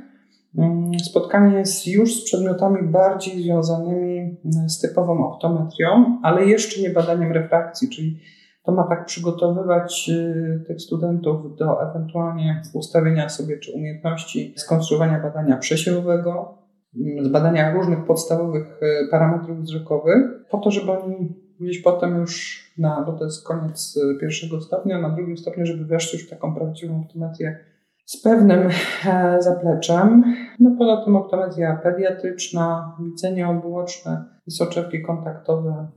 spotkanie 1.05 1.59
jest 1.59 1.87
już 1.87 2.15
z 2.15 2.25
przedmiotami 2.25 2.89
bardziej 2.89 3.43
związanymi 3.43 4.19
mm, 4.19 4.71
z 4.71 4.81
typową 4.81 5.27
optometrią, 5.27 6.21
ale 6.23 6.45
jeszcze 6.45 6.83
nie 6.83 6.91
badaniem 6.91 7.33
refrakcji, 7.33 7.89
czyli 7.89 8.21
to 8.65 8.73
ma 8.73 8.89
tak 8.89 9.07
przygotowywać 9.07 10.11
y, 10.11 10.65
tych 10.67 10.81
studentów 10.81 11.57
do 11.57 11.91
ewentualnie 11.91 12.63
ustawienia 12.75 13.29
sobie 13.29 13.59
czy 13.59 13.73
umiejętności 13.73 14.55
skonstruowania 14.57 15.21
badania 15.21 15.57
przesiewowego, 15.57 16.59
mm, 16.97 17.33
badania 17.33 17.75
różnych 17.75 18.05
podstawowych 18.05 18.81
y, 18.83 19.09
parametrów 19.11 19.59
wzrokowych, 19.59 20.23
po 20.51 20.59
to, 20.59 20.71
żeby 20.71 20.93
oni 20.93 21.35
gdzieś 21.61 21.83
potem 21.83 22.17
już 22.17 22.63
na, 22.79 23.03
bo 23.07 23.13
to 23.13 23.25
jest 23.25 23.47
koniec 23.47 23.97
y, 23.97 24.19
pierwszego 24.21 24.61
stopnia, 24.61 25.01
na 25.01 25.11
drugim 25.11 25.37
stopniu, 25.37 25.67
żeby 25.67 25.85
weszli 25.85 26.19
już 26.19 26.27
w 26.27 26.31
taką 26.31 26.55
prawdziwą 26.55 27.01
optometrię 27.01 27.72
z 28.05 28.23
pewnym 28.23 28.69
e, 29.07 29.37
zapleczem. 29.43 30.35
No 30.61 30.77
poza 30.79 31.05
tym 31.05 31.17
optometria 31.17 31.77
pediatryczna, 31.77 32.97
widzenie 33.01 33.49
obuoczne 33.49 34.25
i 34.47 34.51
soczewki 34.51 35.03
kontaktowe. 35.03 35.89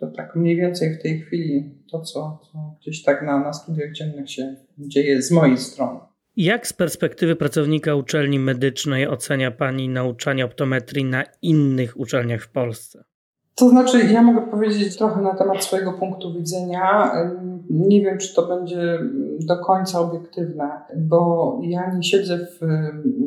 To 0.00 0.06
tak 0.06 0.36
mniej 0.36 0.56
więcej 0.56 0.98
w 0.98 1.02
tej 1.02 1.20
chwili 1.20 1.74
to, 1.90 2.00
co, 2.00 2.40
co 2.52 2.76
gdzieś 2.80 3.02
tak 3.02 3.22
na, 3.22 3.40
na 3.40 3.52
studiach 3.52 3.92
dziennych 3.92 4.30
się 4.30 4.54
dzieje 4.78 5.22
z 5.22 5.30
mojej 5.30 5.58
strony. 5.58 6.00
Jak 6.36 6.66
z 6.66 6.72
perspektywy 6.72 7.36
pracownika 7.36 7.94
uczelni 7.94 8.38
medycznej 8.38 9.08
ocenia 9.08 9.50
Pani 9.50 9.88
nauczanie 9.88 10.44
optometrii 10.44 11.04
na 11.04 11.24
innych 11.42 12.00
uczelniach 12.00 12.42
w 12.42 12.48
Polsce? 12.48 13.04
To 13.54 13.68
znaczy, 13.68 13.98
ja 14.12 14.22
mogę 14.22 14.50
powiedzieć 14.50 14.96
trochę 14.96 15.22
na 15.22 15.34
temat 15.34 15.64
swojego 15.64 15.92
punktu 15.92 16.34
widzenia. 16.34 17.12
Nie 17.70 18.02
wiem, 18.02 18.18
czy 18.18 18.34
to 18.34 18.46
będzie 18.46 18.98
do 19.40 19.58
końca 19.58 20.00
obiektywne, 20.00 20.70
bo 20.96 21.58
ja 21.62 21.94
nie 21.94 22.02
siedzę 22.02 22.38
w 22.38 22.60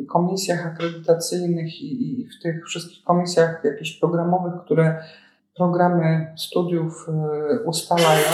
komisjach 0.06 0.66
akredytacyjnych 0.66 1.82
i 1.82 2.26
w 2.38 2.42
tych 2.42 2.66
wszystkich 2.66 3.04
komisjach 3.04 3.60
jakichś 3.64 4.00
programowych, 4.00 4.52
które 4.64 5.02
programy 5.58 6.32
studiów 6.36 7.06
e, 7.08 7.62
ustalają. 7.64 8.28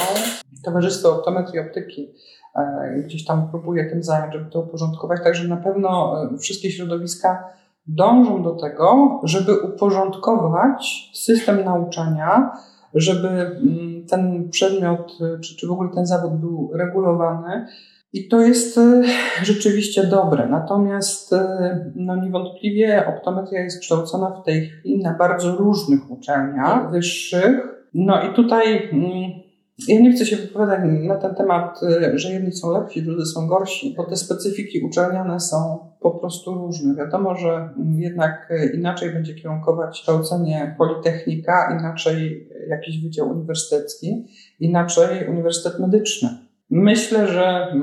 Towarzystwo 0.65 1.17
Optometrii 1.17 1.61
Optyki 1.61 2.13
e, 2.57 3.03
gdzieś 3.05 3.25
tam 3.25 3.51
próbuje 3.51 3.91
tym 3.91 4.03
zająć, 4.03 4.33
żeby 4.33 4.51
to 4.51 4.61
uporządkować. 4.61 5.21
Także 5.25 5.49
na 5.49 5.57
pewno 5.57 6.23
e, 6.23 6.39
wszystkie 6.39 6.71
środowiska 6.71 7.45
dążą 7.87 8.43
do 8.43 8.51
tego, 8.51 9.21
żeby 9.23 9.61
uporządkować 9.61 11.11
system 11.15 11.65
nauczania, 11.65 12.53
żeby 12.95 13.29
mm, 13.29 14.07
ten 14.07 14.49
przedmiot, 14.51 15.19
czy, 15.43 15.57
czy 15.57 15.67
w 15.67 15.71
ogóle 15.71 15.91
ten 15.95 16.07
zawód 16.07 16.41
był 16.41 16.71
regulowany. 16.75 17.67
I 18.15 18.29
to 18.29 18.41
jest 18.41 18.79
e, 18.79 19.03
rzeczywiście 19.43 20.05
dobre. 20.05 20.49
Natomiast 20.49 21.33
e, 21.33 21.93
no 21.97 22.17
niewątpliwie 22.17 23.07
optometria 23.07 23.61
jest 23.61 23.81
kształcona 23.81 24.31
w 24.31 24.45
tej 24.45 24.67
chwili 24.67 25.03
na 25.03 25.15
bardzo 25.19 25.57
różnych 25.57 26.11
uczelniach 26.11 26.91
wyższych. 26.91 27.61
No 27.95 28.23
i 28.23 28.35
tutaj 28.35 28.89
mm, 28.93 29.44
ja 29.89 30.01
nie 30.01 30.13
chcę 30.13 30.27
się 30.27 30.37
wypowiadać 30.37 30.81
na 31.03 31.17
ten 31.17 31.35
temat, 31.35 31.81
y, 31.83 32.19
że 32.19 32.33
jedni 32.33 32.53
są 32.53 32.73
lepsi, 32.73 33.03
drudzy 33.03 33.27
są 33.27 33.47
gorsi, 33.47 33.95
bo 33.97 34.05
te 34.05 34.17
specyfiki 34.17 34.81
uczelniane 34.81 35.41
są 35.41 35.79
po 36.01 36.11
prostu 36.11 36.55
różne. 36.55 36.95
Wiadomo, 36.95 37.37
że 37.37 37.69
jednak 37.97 38.53
inaczej 38.75 39.11
będzie 39.13 39.35
kierunkować 39.35 40.01
kształcenie 40.01 40.75
Politechnika, 40.79 41.79
inaczej 41.81 42.49
jakiś 42.69 43.03
wydział 43.03 43.29
uniwersytecki, 43.31 44.27
inaczej 44.61 45.29
uniwersytet 45.29 45.81
medyczny. 45.81 46.29
Myślę, 46.71 47.29
że 47.29 47.75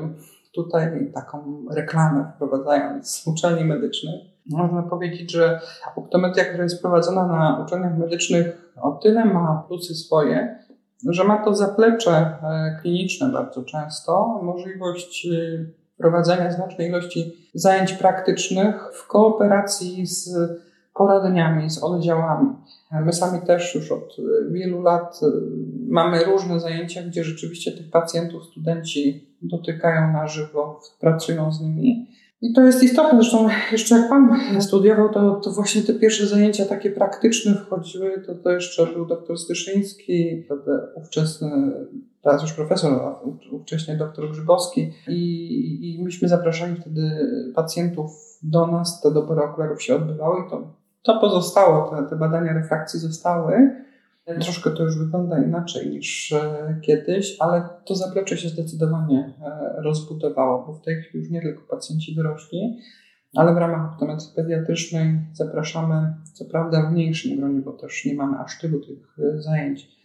tutaj 0.53 1.11
taką 1.13 1.65
reklamę 1.71 2.31
wprowadzając 2.35 3.23
uczelni 3.27 3.65
medycznych, 3.65 4.15
można 4.49 4.83
powiedzieć, 4.83 5.31
że 5.31 5.59
optometria, 5.95 6.45
która 6.45 6.63
jest 6.63 6.81
prowadzona 6.81 7.27
na 7.27 7.63
uczelniach 7.65 7.97
medycznych, 7.97 8.73
o 8.81 8.91
tyle 8.91 9.25
ma 9.25 9.65
plusy 9.67 9.95
swoje, 9.95 10.59
że 11.09 11.23
ma 11.23 11.37
to 11.37 11.55
zaplecze 11.55 12.11
e, 12.11 12.77
kliniczne 12.81 13.31
bardzo 13.31 13.63
często, 13.63 14.39
możliwość 14.43 15.27
e, 15.27 15.65
prowadzenia 15.97 16.51
znacznej 16.51 16.87
ilości 16.87 17.49
zajęć 17.53 17.93
praktycznych 17.93 18.89
w 18.93 19.07
kooperacji 19.07 20.07
z 20.07 20.29
poradniami, 20.93 21.69
z 21.69 21.83
oddziałami. 21.83 22.49
My 22.91 23.13
sami 23.13 23.41
też 23.41 23.75
już 23.75 23.91
od 23.91 24.17
wielu 24.51 24.81
lat 24.81 25.19
e, 25.23 25.27
mamy 25.87 26.23
różne 26.23 26.59
zajęcia, 26.59 27.03
gdzie 27.03 27.23
rzeczywiście 27.23 27.71
tych 27.71 27.89
pacjentów 27.89 28.45
studenci 28.45 29.27
dotykają 29.41 30.13
na 30.13 30.27
żywo, 30.27 30.81
pracują 30.99 31.51
z 31.51 31.61
nimi. 31.61 32.07
I 32.41 32.53
to 32.53 32.61
jest 32.61 32.83
istotne. 32.83 33.21
Zresztą 33.21 33.47
jeszcze 33.71 33.95
jak 33.95 34.09
Pan 34.09 34.37
studiował, 34.61 35.09
to, 35.09 35.35
to 35.35 35.51
właśnie 35.51 35.81
te 35.81 35.93
pierwsze 35.93 36.27
zajęcia 36.27 36.65
takie 36.65 36.91
praktyczne 36.91 37.55
wchodziły. 37.55 38.21
To, 38.25 38.35
to 38.35 38.51
jeszcze 38.51 38.87
był 38.87 39.05
doktor 39.05 39.37
Styszyński, 39.37 40.45
ówczesny, 40.95 41.71
teraz 42.21 42.41
już 42.41 42.53
profesor, 42.53 42.93
a 42.93 43.19
ówcześnie 43.51 43.97
doktor 43.97 44.31
Grzybowski. 44.31 44.93
I, 45.07 45.95
I 45.99 46.03
myśmy 46.03 46.27
zapraszali 46.27 46.75
wtedy 46.75 47.01
pacjentów 47.55 48.11
do 48.43 48.67
nas. 48.67 49.01
Te 49.01 49.11
dobory 49.11 49.41
okularów 49.41 49.83
się 49.83 49.95
odbywały 49.95 50.45
i 50.47 50.49
to, 50.49 50.73
to 51.03 51.19
pozostało. 51.19 51.89
Te, 51.89 52.09
te 52.09 52.15
badania 52.15 52.53
refrakcji 52.53 52.99
zostały. 52.99 53.81
Troszkę 54.25 54.71
to 54.71 54.83
już 54.83 54.97
wygląda 54.97 55.43
inaczej 55.43 55.89
niż 55.89 56.31
e, 56.31 56.79
kiedyś, 56.81 57.37
ale 57.39 57.69
to 57.85 57.95
zaplecze 57.95 58.37
się 58.37 58.49
zdecydowanie 58.49 59.33
e, 59.41 59.81
rozbudowało, 59.81 60.65
bo 60.67 60.73
w 60.73 60.81
tej 60.81 61.01
chwili 61.01 61.19
już 61.19 61.31
nie 61.31 61.41
tylko 61.41 61.63
pacjenci 61.69 62.15
dorośli, 62.15 62.79
ale 63.35 63.53
w 63.53 63.57
ramach 63.57 63.93
optometrii 63.93 64.29
pediatrycznej 64.35 65.19
zapraszamy, 65.33 66.13
co 66.33 66.45
prawda 66.45 66.89
w 66.89 66.93
mniejszym 66.93 67.37
gronie, 67.37 67.59
bo 67.59 67.73
też 67.73 68.05
nie 68.05 68.15
mamy 68.15 68.37
aż 68.39 68.59
tylu 68.59 68.79
tych 68.79 69.17
e, 69.19 69.41
zajęć, 69.41 70.01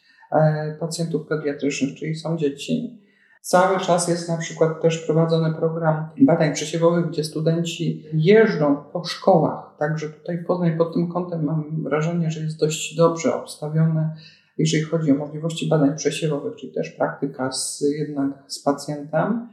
pacjentów 0.80 1.26
pediatrycznych, 1.28 1.94
czyli 1.94 2.14
są 2.14 2.37
dzieci, 2.37 3.00
Cały 3.40 3.81
czas 3.81 4.09
jest 4.09 4.28
na 4.28 4.37
przykład 4.37 4.83
też 4.83 4.99
prowadzony 4.99 5.55
program 5.55 6.09
badań 6.21 6.55
przesiewowych, 6.55 7.07
gdzie 7.07 7.25
studenci 7.25 8.05
jeżdżą 8.12 8.76
po 8.93 9.05
szkołach. 9.05 9.76
Także 9.78 10.09
tutaj 10.09 10.45
Poznań 10.45 10.76
pod 10.76 10.95
tym 10.95 11.12
kątem 11.12 11.45
mam 11.45 11.83
wrażenie, 11.83 12.31
że 12.31 12.40
jest 12.40 12.61
dość 12.61 12.97
dobrze 12.97 13.35
obstawiony, 13.35 14.11
jeżeli 14.59 14.85
chodzi 14.85 15.12
o 15.12 15.14
możliwości 15.14 15.69
badań 15.69 15.97
przesiewowych, 15.97 16.57
czyli 16.57 16.73
też 16.73 16.90
praktyka 16.90 17.52
z, 17.52 17.85
jednak 17.99 18.45
z 18.47 18.62
pacjentem. 18.62 19.49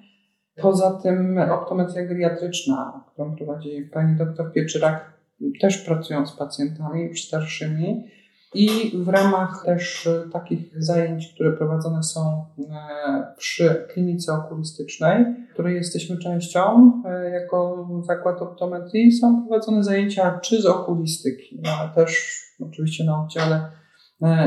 Poza 0.61 0.91
tym 0.91 1.37
optometria 1.37 2.05
geriatryczna, 2.05 3.03
którą 3.13 3.35
prowadzi 3.35 3.89
pani 3.93 4.17
doktor 4.17 4.53
Pieczyrak, 4.53 5.13
też 5.61 5.77
pracują 5.77 6.25
z 6.27 6.37
pacjentami 6.37 7.17
starszymi. 7.17 8.03
I 8.53 8.91
w 8.97 9.09
ramach 9.09 9.63
też 9.65 10.07
e, 10.07 10.29
takich 10.29 10.83
zajęć, 10.83 11.33
które 11.33 11.51
prowadzone 11.51 12.03
są 12.03 12.45
e, 12.59 13.33
przy 13.37 13.87
klinice 13.93 14.33
okulistycznej, 14.33 15.25
której 15.53 15.75
jesteśmy 15.75 16.17
częścią 16.17 16.91
e, 17.05 17.29
jako 17.29 17.87
zakład 18.03 18.41
optometrii, 18.41 19.11
są 19.11 19.47
prowadzone 19.47 19.83
zajęcia 19.83 20.39
czy 20.39 20.61
z 20.61 20.65
okulistyki, 20.65 21.59
no, 21.63 21.69
ale 21.69 21.89
też 21.89 22.41
oczywiście 22.59 23.03
na 23.03 23.23
oddziale 23.23 23.69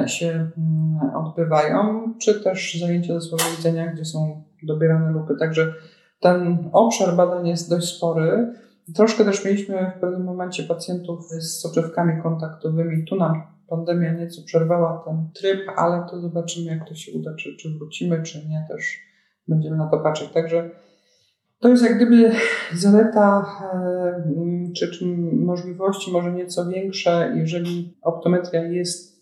się 0.06 0.26
mm, 0.26 1.14
odbywają, 1.16 2.14
czy 2.18 2.40
też 2.44 2.80
zajęcia 2.80 3.14
ze 3.14 3.20
słabowidzenia, 3.20 3.92
gdzie 3.92 4.04
są 4.04 4.42
dobierane 4.62 5.10
lupy. 5.10 5.34
Także 5.38 5.74
ten 6.20 6.68
obszar 6.72 7.16
badań 7.16 7.48
jest 7.48 7.70
dość 7.70 7.96
spory. 7.96 8.52
Troszkę 8.94 9.24
też 9.24 9.44
mieliśmy 9.44 9.92
w 9.96 10.00
pewnym 10.00 10.24
momencie 10.24 10.62
pacjentów 10.62 11.28
z 11.28 11.60
soczewkami 11.60 12.22
kontaktowymi. 12.22 13.04
Tu 13.04 13.16
nam 13.16 13.55
pandemia 13.68 14.12
nieco 14.12 14.42
przerwała 14.42 15.02
ten 15.06 15.30
tryb, 15.34 15.60
ale 15.76 16.06
to 16.10 16.20
zobaczymy, 16.20 16.66
jak 16.66 16.88
to 16.88 16.94
się 16.94 17.12
uda, 17.12 17.34
czy, 17.34 17.56
czy 17.56 17.78
wrócimy, 17.78 18.22
czy 18.22 18.48
nie, 18.48 18.66
też 18.68 18.98
będziemy 19.48 19.76
na 19.76 19.90
to 19.90 19.98
patrzeć. 19.98 20.28
Także 20.32 20.70
to 21.60 21.68
jest 21.68 21.82
jak 21.84 21.96
gdyby 21.96 22.32
zaleta, 22.74 23.46
e, 23.74 24.72
czy, 24.76 24.90
czy 24.90 25.06
możliwości 25.32 26.12
może 26.12 26.32
nieco 26.32 26.66
większe, 26.66 27.32
jeżeli 27.36 27.98
optometria 28.02 28.62
jest 28.62 29.16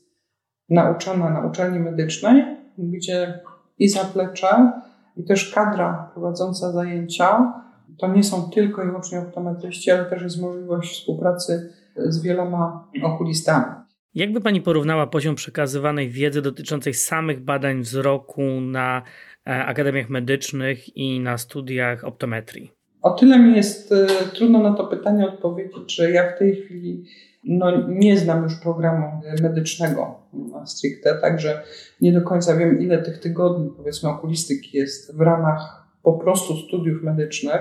nauczana 0.69 1.31
na 1.31 1.47
uczelni 1.47 1.79
medycznej, 1.79 2.45
gdzie 2.79 3.41
i 3.79 3.89
zaplecze, 3.89 4.73
i 5.17 5.25
też 5.25 5.55
kadra 5.55 6.11
prowadząca 6.13 6.73
zajęcia 6.73 7.53
to 7.99 8.09
nie 8.09 8.25
są 8.25 8.51
tylko 8.51 8.83
i 8.83 8.87
wyłącznie 8.87 9.19
optometryści, 9.19 9.91
ale 9.91 10.05
też 10.05 10.23
jest 10.23 10.41
możliwość 10.41 11.01
współpracy 11.01 11.73
z 11.97 12.23
wieloma 12.23 12.89
okulistami. 13.03 13.84
Jakby 14.15 14.41
Pani 14.41 14.61
porównała 14.61 15.07
poziom 15.07 15.35
przekazywanej 15.35 16.11
wiedzy 16.11 16.43
dotyczącej 16.43 16.95
samych 16.95 17.41
badań 17.41 17.81
wzroku 17.81 18.43
na 18.61 19.03
e, 19.47 19.65
akademiach 19.65 20.09
medycznych 20.09 20.97
i 20.97 21.21
na 21.21 21.39
studiach 21.39 22.05
optometrii? 22.05 22.73
O 23.03 23.11
tyle 23.11 23.39
mi 23.39 23.57
jest 23.57 23.93
y, 23.93 24.07
trudno 24.35 24.63
na 24.63 24.75
to 24.75 24.87
pytanie 24.87 25.27
odpowiedzieć, 25.27 25.97
że 25.97 26.11
ja 26.11 26.33
w 26.33 26.39
tej 26.39 26.57
chwili 26.57 27.05
no, 27.45 27.89
nie 27.89 28.19
znam 28.19 28.43
już 28.43 28.55
programu 28.55 29.21
medycznego 29.43 30.21
stricte, 30.65 31.19
także 31.21 31.63
nie 32.01 32.13
do 32.13 32.23
końca 32.23 32.57
wiem, 32.57 32.81
ile 32.81 33.03
tych 33.03 33.19
tygodni, 33.19 33.71
powiedzmy, 33.77 34.09
okulistyki 34.09 34.77
jest 34.77 35.17
w 35.17 35.21
ramach 35.21 35.84
po 36.05 36.13
prostu 36.13 36.57
studiów 36.57 37.03
medycznych. 37.03 37.61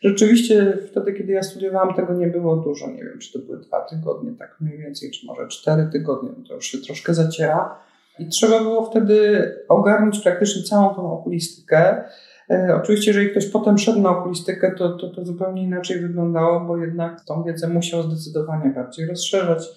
Rzeczywiście 0.00 0.78
wtedy, 0.90 1.12
kiedy 1.12 1.32
ja 1.32 1.42
studiowałam, 1.42 1.94
tego 1.94 2.14
nie 2.14 2.26
było 2.26 2.56
dużo. 2.56 2.90
Nie 2.90 3.04
wiem, 3.04 3.18
czy 3.18 3.32
to 3.32 3.38
były 3.46 3.60
dwa 3.60 3.80
tygodnie, 3.84 4.32
tak 4.38 4.56
mniej 4.60 4.78
więcej, 4.78 5.10
czy 5.10 5.26
może 5.26 5.48
cztery 5.48 5.88
tygodnie. 5.92 6.30
To 6.48 6.54
już 6.54 6.66
się 6.66 6.78
troszkę 6.78 7.14
zaciera. 7.14 7.78
I 8.18 8.28
trzeba 8.28 8.60
było 8.60 8.90
wtedy 8.90 9.48
ogarnąć 9.68 10.18
praktycznie 10.18 10.62
całą 10.62 10.94
tą 10.94 11.12
okulistykę. 11.12 12.04
E, 12.50 12.80
oczywiście, 12.82 13.10
jeżeli 13.10 13.30
ktoś 13.30 13.46
potem 13.46 13.78
szedł 13.78 14.00
na 14.00 14.10
okulistykę, 14.10 14.74
to, 14.78 14.96
to, 14.96 15.10
to 15.10 15.24
zupełnie 15.24 15.62
inaczej 15.62 16.00
wyglądało, 16.00 16.60
bo 16.60 16.76
jednak 16.76 17.24
tą 17.24 17.44
wiedzę 17.44 17.68
musiał 17.68 18.02
zdecydowanie 18.02 18.70
bardziej 18.70 19.06
rozszerzać. 19.06 19.68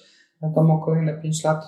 Wiadomo, 0.41 0.79
kolejne 0.85 1.21
pięć 1.21 1.43
lat 1.43 1.63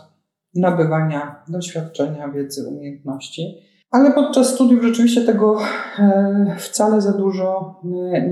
nabywania 0.55 1.43
doświadczenia, 1.47 2.29
wiedzy, 2.29 2.67
umiejętności. 2.67 3.72
Ale 3.93 4.11
podczas 4.11 4.53
studiów 4.53 4.83
rzeczywiście 4.83 5.21
tego 5.21 5.57
e, 5.99 6.55
wcale 6.57 7.01
za 7.01 7.11
dużo 7.11 7.75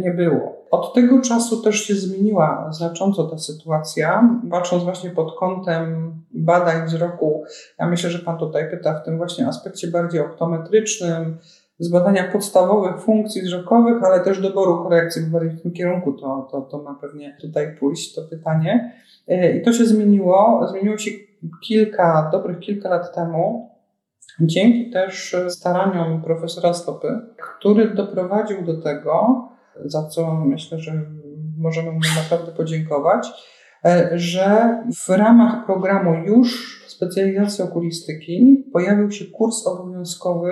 nie 0.02 0.12
było. 0.12 0.68
Od 0.72 0.94
tego 0.94 1.22
czasu 1.22 1.62
też 1.62 1.76
się 1.76 1.96
zmieniła 1.96 2.68
znacząco 2.72 3.24
ta 3.24 3.38
sytuacja. 3.38 4.30
Patrząc 4.52 4.84
właśnie 4.84 5.10
pod 5.10 5.40
kątem 5.40 6.14
badań 6.34 6.86
wzroku, 6.86 7.44
ja 7.80 7.88
myślę, 7.88 8.10
że 8.10 8.20
Pan 8.20 8.38
tutaj 8.38 8.70
pyta 8.70 8.94
w 8.94 9.06
tym 9.06 9.18
właśnie 9.18 9.48
aspekcie 9.48 9.88
bardziej 9.88 10.22
optometrycznym, 10.22 11.38
z 11.80 11.90
badania 11.90 12.32
podstawowych 12.32 13.02
funkcji 13.02 13.42
wzrokowych, 13.42 14.04
ale 14.04 14.20
też 14.20 14.42
doboru 14.42 14.84
korekcji, 14.84 15.22
bo 15.22 15.40
bardziej 15.40 15.58
w 15.58 15.62
tym 15.62 15.72
kierunku 15.72 16.14
to, 16.14 16.48
to, 16.52 16.62
to 16.62 16.84
ma 16.84 16.96
pewnie 17.02 17.38
tutaj 17.42 17.76
pójść, 17.80 18.16
to 18.16 18.22
pytanie. 18.22 18.94
E, 19.28 19.58
I 19.58 19.62
to 19.62 19.74
się 19.74 19.86
zmieniło. 19.86 20.68
Zmieniło 20.70 20.98
się 20.98 21.12
kilka, 21.64 22.30
dobrych 22.32 22.60
kilka 22.60 22.90
lat 22.90 23.16
temu. 23.16 23.71
Dzięki 24.40 24.92
też 24.92 25.36
staraniom 25.50 26.22
profesora 26.22 26.74
Stopy, 26.74 27.08
który 27.38 27.94
doprowadził 27.94 28.66
do 28.66 28.82
tego, 28.82 29.48
za 29.86 30.08
co 30.08 30.34
myślę, 30.34 30.80
że 30.80 31.06
możemy 31.58 31.92
mu 31.92 32.00
naprawdę 32.16 32.52
podziękować, 32.52 33.28
e, 33.86 34.10
że 34.14 34.78
w 35.06 35.10
ramach 35.10 35.66
programu 35.66 36.14
już 36.14 36.82
specjalizacji 36.88 37.64
okulistyki 37.64 38.66
pojawił 38.74 39.12
się 39.12 39.26
kurs 39.26 39.68
obowiązkowy 39.68 40.52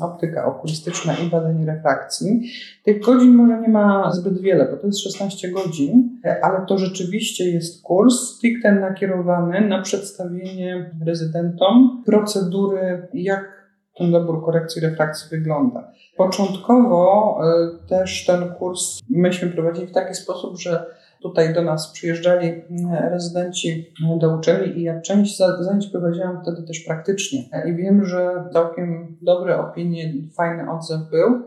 optyka 0.00 0.46
okulistyczna 0.46 1.14
i 1.14 1.30
badanie 1.30 1.66
refrakcji. 1.66 2.42
Tych 2.84 3.00
godzin 3.00 3.34
może 3.34 3.60
nie 3.60 3.68
ma 3.68 4.12
zbyt 4.12 4.40
wiele, 4.40 4.68
bo 4.70 4.76
to 4.76 4.86
jest 4.86 5.02
16 5.02 5.50
godzin, 5.50 6.20
ale 6.42 6.66
to 6.66 6.78
rzeczywiście 6.78 7.50
jest 7.50 7.82
kurs 7.82 8.14
stricte 8.14 8.72
nakierowany 8.72 9.68
na 9.68 9.82
przedstawienie 9.82 10.90
rezydentom 11.06 12.02
procedury, 12.06 13.08
jak 13.14 13.60
ten 13.98 14.12
dobór 14.12 14.44
korekcji 14.44 14.82
refrakcji 14.82 15.38
wygląda. 15.38 15.92
Początkowo 16.16 17.38
y, 17.84 17.88
też 17.88 18.26
ten 18.26 18.54
kurs 18.54 19.00
myśmy 19.10 19.48
prowadzili 19.48 19.86
w 19.86 19.92
taki 19.92 20.14
sposób, 20.14 20.58
że 20.58 20.86
tutaj 21.22 21.54
do 21.54 21.62
nas 21.62 21.92
przyjeżdżali 21.92 22.48
y, 22.48 22.64
rezydenci 23.10 23.94
do 24.18 24.36
uczelni 24.36 24.78
i 24.78 24.82
ja 24.82 25.00
część 25.00 25.38
zajęć 25.38 25.86
prowadziłam 25.86 26.42
wtedy 26.42 26.62
też 26.62 26.80
praktycznie. 26.80 27.44
I 27.66 27.74
wiem, 27.74 28.04
że 28.04 28.44
całkiem 28.52 29.16
dobre 29.22 29.58
opinie, 29.58 30.12
fajny 30.36 30.70
odzew 30.70 31.00
był, 31.10 31.42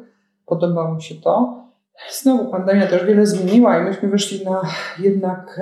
podobało 0.45 0.99
się 0.99 1.15
to. 1.15 1.63
Znowu 2.21 2.51
pandemia 2.51 2.87
też 2.87 3.05
wiele 3.05 3.25
zmieniła 3.25 3.79
i 3.79 3.83
myśmy 3.83 4.09
wyszli 4.09 4.45
na 4.45 4.61
jednak 4.99 5.59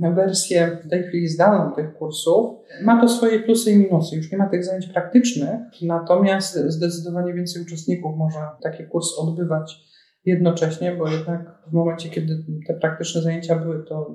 e, 0.00 0.14
wersję 0.14 0.78
w 0.84 0.90
tej 0.90 1.02
chwili 1.02 1.28
zdalną 1.28 1.72
tych 1.72 1.94
kursów. 1.94 2.56
Ma 2.82 3.00
to 3.00 3.08
swoje 3.08 3.40
plusy 3.40 3.70
i 3.70 3.78
minusy. 3.78 4.16
Już 4.16 4.32
nie 4.32 4.38
ma 4.38 4.48
tych 4.48 4.64
zajęć 4.64 4.86
praktycznych, 4.86 5.60
natomiast 5.82 6.54
zdecydowanie 6.54 7.34
więcej 7.34 7.62
uczestników 7.62 8.16
może 8.16 8.38
taki 8.62 8.84
kurs 8.84 9.18
odbywać 9.18 9.93
jednocześnie, 10.26 10.92
bo 10.92 11.08
jednak 11.08 11.58
w 11.66 11.72
momencie, 11.72 12.10
kiedy 12.10 12.44
te 12.66 12.74
praktyczne 12.74 13.22
zajęcia 13.22 13.56
były, 13.56 13.84
to 13.84 14.14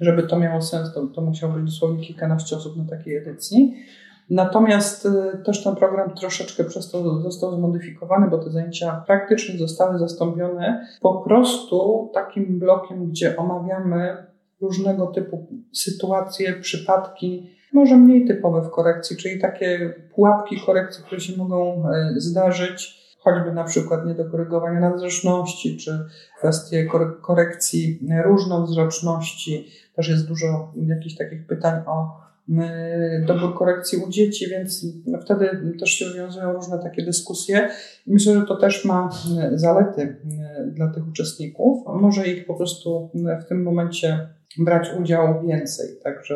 żeby 0.00 0.22
to 0.22 0.38
miało 0.38 0.62
sens, 0.62 0.94
to, 0.94 1.06
to 1.06 1.20
musiało 1.20 1.52
być 1.52 1.64
dosłownie 1.64 2.06
kilkanaście 2.06 2.56
osób 2.56 2.76
na 2.76 2.84
takiej 2.84 3.16
edycji. 3.16 3.74
Natomiast 4.30 5.06
y, 5.06 5.42
też 5.44 5.64
ten 5.64 5.76
program 5.76 6.14
troszeczkę 6.14 6.64
przez 6.64 6.90
to 6.90 7.20
został 7.20 7.56
zmodyfikowany, 7.56 8.30
bo 8.30 8.38
te 8.38 8.50
zajęcia 8.50 9.04
praktycznie 9.06 9.58
zostały 9.58 9.98
zastąpione 9.98 10.86
po 11.00 11.22
prostu 11.22 12.10
takim 12.14 12.58
blokiem, 12.58 13.06
gdzie 13.06 13.36
omawiamy 13.36 14.26
różnego 14.60 15.06
typu 15.06 15.48
sytuacje, 15.72 16.52
przypadki, 16.52 17.50
może 17.72 17.96
mniej 17.96 18.26
typowe 18.26 18.62
w 18.62 18.70
korekcji, 18.70 19.16
czyli 19.16 19.40
takie 19.40 19.94
pułapki 20.14 20.60
korekcji, 20.66 21.04
które 21.04 21.20
się 21.20 21.36
mogą 21.36 21.88
e, 21.88 22.14
zdarzyć, 22.16 23.07
choćby 23.18 23.52
na 23.52 23.64
przykład 23.64 24.06
nie 24.06 24.14
do 24.14 24.24
korygowania 24.24 24.80
nadzroczności, 24.80 25.76
czy 25.76 26.04
kwestie 26.38 26.88
korekcji 27.22 28.08
różnowzroczności. 28.24 29.68
Też 29.94 30.08
jest 30.08 30.28
dużo 30.28 30.72
jakichś 30.76 31.16
takich 31.16 31.46
pytań 31.46 31.82
o 31.86 32.28
dobór 33.26 33.54
korekcji 33.54 33.98
u 33.98 34.08
dzieci, 34.10 34.48
więc 34.50 34.86
wtedy 35.24 35.74
też 35.80 35.90
się 35.90 36.04
wiązują 36.16 36.52
różne 36.52 36.78
takie 36.78 37.04
dyskusje. 37.04 37.68
Myślę, 38.06 38.34
że 38.34 38.46
to 38.46 38.56
też 38.56 38.84
ma 38.84 39.10
zalety 39.54 40.16
dla 40.66 40.88
tych 40.88 41.08
uczestników. 41.08 41.84
Może 41.86 42.26
ich 42.26 42.46
po 42.46 42.54
prostu 42.54 43.10
w 43.40 43.48
tym 43.48 43.62
momencie 43.62 44.28
brać 44.58 44.88
udział 45.00 45.42
więcej. 45.46 45.86
Także 46.04 46.34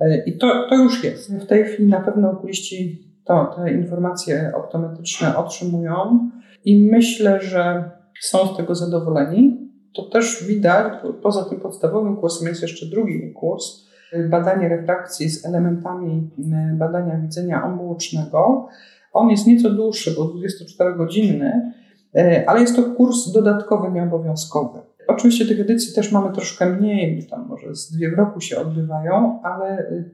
e, 0.00 0.24
i 0.24 0.38
to, 0.38 0.66
to 0.68 0.74
już 0.74 1.04
jest. 1.04 1.34
W 1.34 1.46
tej 1.46 1.64
chwili 1.64 1.88
na 1.88 2.00
pewno 2.00 2.30
okuliści 2.30 3.06
to, 3.26 3.54
te 3.56 3.72
informacje 3.72 4.52
optometryczne 4.54 5.36
otrzymują 5.36 6.30
i 6.64 6.90
myślę, 6.90 7.40
że 7.40 7.90
są 8.20 8.54
z 8.54 8.56
tego 8.56 8.74
zadowoleni. 8.74 9.70
To 9.96 10.02
też 10.02 10.44
widać, 10.44 10.92
poza 11.22 11.44
tym 11.44 11.60
podstawowym 11.60 12.16
kursem 12.16 12.48
jest 12.48 12.62
jeszcze 12.62 12.86
drugi 12.86 13.32
kurs, 13.32 13.86
badanie 14.30 14.68
refrakcji 14.68 15.30
z 15.30 15.46
elementami 15.46 16.30
e, 16.52 16.74
badania 16.74 17.16
widzenia 17.16 17.64
obuocznego. 17.64 18.68
On 19.12 19.30
jest 19.30 19.46
nieco 19.46 19.70
dłuższy, 19.70 20.14
bo 20.16 20.24
24-godzinny, 20.24 21.72
e, 22.14 22.44
ale 22.50 22.60
jest 22.60 22.76
to 22.76 22.82
kurs 22.82 23.32
dodatkowy, 23.32 23.90
nieobowiązkowy. 23.90 24.78
Oczywiście 25.08 25.46
tych 25.46 25.60
edycji 25.60 25.94
też 25.94 26.12
mamy 26.12 26.32
troszkę 26.32 26.70
mniej, 26.70 27.26
tam 27.30 27.46
może 27.48 27.74
z 27.74 27.92
dwie 27.92 28.10
w 28.10 28.14
roku 28.14 28.40
się 28.40 28.58
odbywają, 28.58 29.42
ale 29.42 29.66
e, 29.66 30.04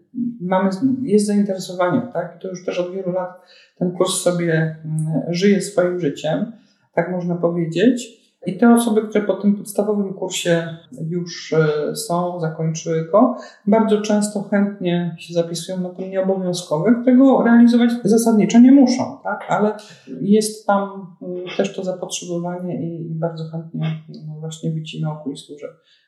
mamy, 0.40 0.70
jest 1.02 1.26
zainteresowanie, 1.26 2.02
tak? 2.12 2.34
I 2.36 2.42
to 2.42 2.48
już 2.48 2.64
też 2.64 2.78
od 2.78 2.94
wielu 2.94 3.12
lat 3.12 3.40
ten 3.78 3.92
kurs 3.92 4.22
sobie 4.22 4.76
mm, 4.84 5.22
żyje 5.28 5.60
swoim 5.60 6.00
życiem, 6.00 6.52
tak 6.94 7.10
można 7.10 7.34
powiedzieć. 7.34 8.21
I 8.46 8.58
te 8.58 8.74
osoby, 8.74 9.02
które 9.02 9.24
po 9.24 9.34
tym 9.34 9.56
podstawowym 9.56 10.14
kursie 10.14 10.76
już 11.08 11.52
e, 11.52 11.96
są, 11.96 12.40
zakończyły 12.40 13.04
go, 13.04 13.36
bardzo 13.66 14.00
często 14.00 14.42
chętnie 14.42 15.16
się 15.18 15.34
zapisują 15.34 15.80
na 15.80 15.88
ten 15.88 16.10
nieobowiązkowy, 16.10 16.94
którego 17.02 17.42
realizować 17.42 17.90
zasadniczo 18.04 18.58
nie 18.58 18.72
muszą, 18.72 19.18
tak? 19.22 19.40
ale 19.48 19.76
jest 20.20 20.66
tam 20.66 21.06
mm, 21.22 21.44
też 21.56 21.76
to 21.76 21.84
zapotrzebowanie 21.84 22.82
i 22.82 23.14
bardzo 23.14 23.44
chętnie 23.44 24.02
no 24.08 24.40
właśnie 24.40 24.70
widzimy 24.70 25.10
okulistów, 25.10 25.60
że 25.60 25.66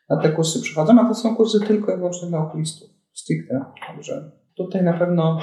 na 0.09 0.17
te 0.17 0.29
kursy 0.29 0.63
przychodzą, 0.63 1.01
a 1.01 1.09
to 1.09 1.15
są 1.15 1.37
kursy 1.37 1.61
tylko 1.61 1.95
i 1.95 1.97
wyłącznie 1.97 2.29
dla 2.29 2.39
okulistów, 2.39 2.91
stricte. 3.13 3.65
Także 3.87 4.31
tutaj 4.57 4.85
na 4.85 4.93
pewno 4.93 5.39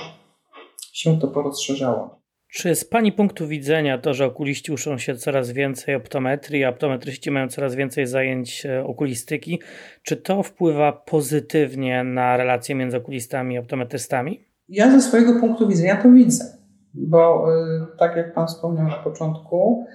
się 0.94 1.20
to 1.20 1.28
porozszerzało. 1.28 2.21
Czy 2.54 2.76
z 2.76 2.86
Pani 2.86 3.12
punktu 3.12 3.48
widzenia 3.48 3.98
to, 3.98 4.14
że 4.14 4.26
okuliści 4.26 4.72
uczą 4.72 4.98
się 4.98 5.16
coraz 5.16 5.52
więcej 5.52 5.96
optometrii, 5.96 6.64
a 6.64 6.70
optometryści 6.70 7.32
mają 7.32 7.48
coraz 7.48 7.76
więcej 7.76 8.08
zajęć 8.08 8.66
e, 8.66 8.86
okulistyki, 8.86 9.62
czy 10.04 10.18
to 10.18 10.44
wpływa 10.44 10.92
pozytywnie 10.92 12.04
na 12.04 12.38
relacje 12.38 12.76
między 12.76 12.98
okulistami 12.98 13.56
i 13.56 13.58
optometrystami? 13.58 14.46
Ja 14.70 14.92
ze 14.92 15.02
swojego 15.02 15.40
punktu 15.40 15.68
widzenia 15.68 16.02
to 16.04 16.12
widzę, 16.12 16.46
bo 16.94 17.48
e, 17.56 17.88
tak 18.00 18.16
jak 18.16 18.34
Pan 18.34 18.48
wspomniał 18.48 18.88
na 18.88 18.98
początku, 18.98 19.86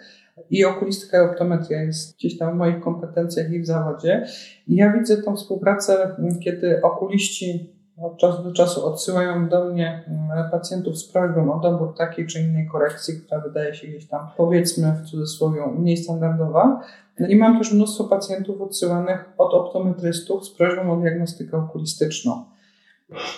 i 0.51 0.65
okulistyka 0.65 1.19
i 1.19 1.21
optometria 1.21 1.83
jest 1.83 2.17
gdzieś 2.17 2.39
tam 2.39 2.55
w 2.55 2.57
moich 2.57 2.81
kompetencjach 2.81 3.53
i 3.53 3.61
w 3.61 3.67
zawodzie. 3.67 4.27
Ja 4.69 4.93
widzę 4.93 5.23
tą 5.23 5.37
współpracę, 5.37 6.17
kiedy 6.45 6.83
okuliści 6.83 7.76
od 8.03 8.19
czasu 8.19 8.43
do 8.43 8.53
czasu 8.53 8.87
odsyłają 8.87 9.49
do 9.49 9.65
mnie 9.65 10.05
mm, 10.09 10.51
pacjentów 10.51 10.99
z 10.99 11.13
prośbą 11.13 11.53
o 11.53 11.61
dobór 11.61 11.95
takiej 11.97 12.27
czy 12.27 12.41
innej 12.41 12.67
korekcji, 12.67 13.21
która 13.21 13.41
wydaje 13.41 13.75
się 13.75 13.87
gdzieś 13.87 14.09
tam, 14.09 14.29
powiedzmy 14.37 14.93
w 14.93 15.11
cudzysłowie, 15.11 15.61
mniej 15.79 15.97
standardowa. 15.97 16.81
I 17.29 17.37
mam 17.37 17.59
też 17.59 17.73
mnóstwo 17.73 18.05
pacjentów 18.05 18.61
odsyłanych 18.61 19.25
od 19.39 19.55
optometrystów 19.55 20.45
z 20.45 20.51
prośbą 20.51 20.93
o 20.93 20.97
diagnostykę 20.97 21.57
okulistyczną. 21.57 22.45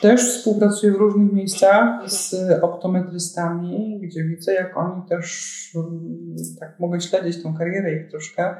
Też 0.01 0.21
współpracuję 0.21 0.92
w 0.92 0.97
różnych 0.97 1.33
miejscach 1.33 2.11
z 2.11 2.35
optometrystami, 2.62 4.01
gdzie 4.03 4.25
widzę, 4.25 4.55
jak 4.55 4.77
oni 4.77 5.03
też, 5.09 5.49
mm, 5.77 6.37
tak 6.61 6.81
mogę 6.81 7.01
śledzić 7.01 7.42
tą 7.42 7.55
karierę 7.55 7.92
ich 7.94 8.11
troszkę, 8.11 8.55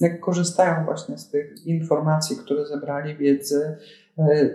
jak 0.00 0.20
korzystają 0.20 0.84
właśnie 0.84 1.18
z 1.18 1.28
tych 1.28 1.66
informacji, 1.66 2.36
które 2.36 2.66
zebrali, 2.66 3.16
wiedzy, 3.16 3.76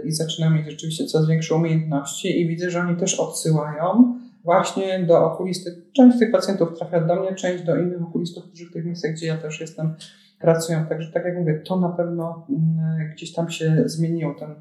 i 0.03 0.11
zaczynam 0.11 0.55
mieć 0.55 0.71
rzeczywiście 0.71 1.05
coraz 1.05 1.27
większe 1.27 1.55
umiejętności 1.55 2.41
i 2.41 2.47
widzę, 2.47 2.69
że 2.69 2.79
oni 2.79 2.97
też 2.97 3.19
odsyłają 3.19 4.19
właśnie 4.43 4.99
do 4.99 5.25
okulisty. 5.25 5.81
Część 5.93 6.19
tych 6.19 6.31
pacjentów 6.31 6.77
trafia 6.77 7.01
do 7.01 7.15
mnie, 7.15 7.35
część 7.35 7.63
do 7.63 7.77
innych 7.77 8.01
okulistów, 8.01 8.43
którzy 8.43 8.65
w 8.65 8.73
tych 8.73 8.85
miejscach, 8.85 9.11
gdzie 9.11 9.27
ja 9.27 9.37
też 9.37 9.61
jestem, 9.61 9.95
pracują. 10.39 10.85
Także 10.85 11.11
tak 11.11 11.25
jak 11.25 11.37
mówię, 11.37 11.61
to 11.65 11.79
na 11.79 11.89
pewno 11.89 12.47
mm, 12.49 13.11
gdzieś 13.13 13.33
tam 13.33 13.49
się 13.49 13.83
zmieniło. 13.85 14.33
Ten 14.33 14.55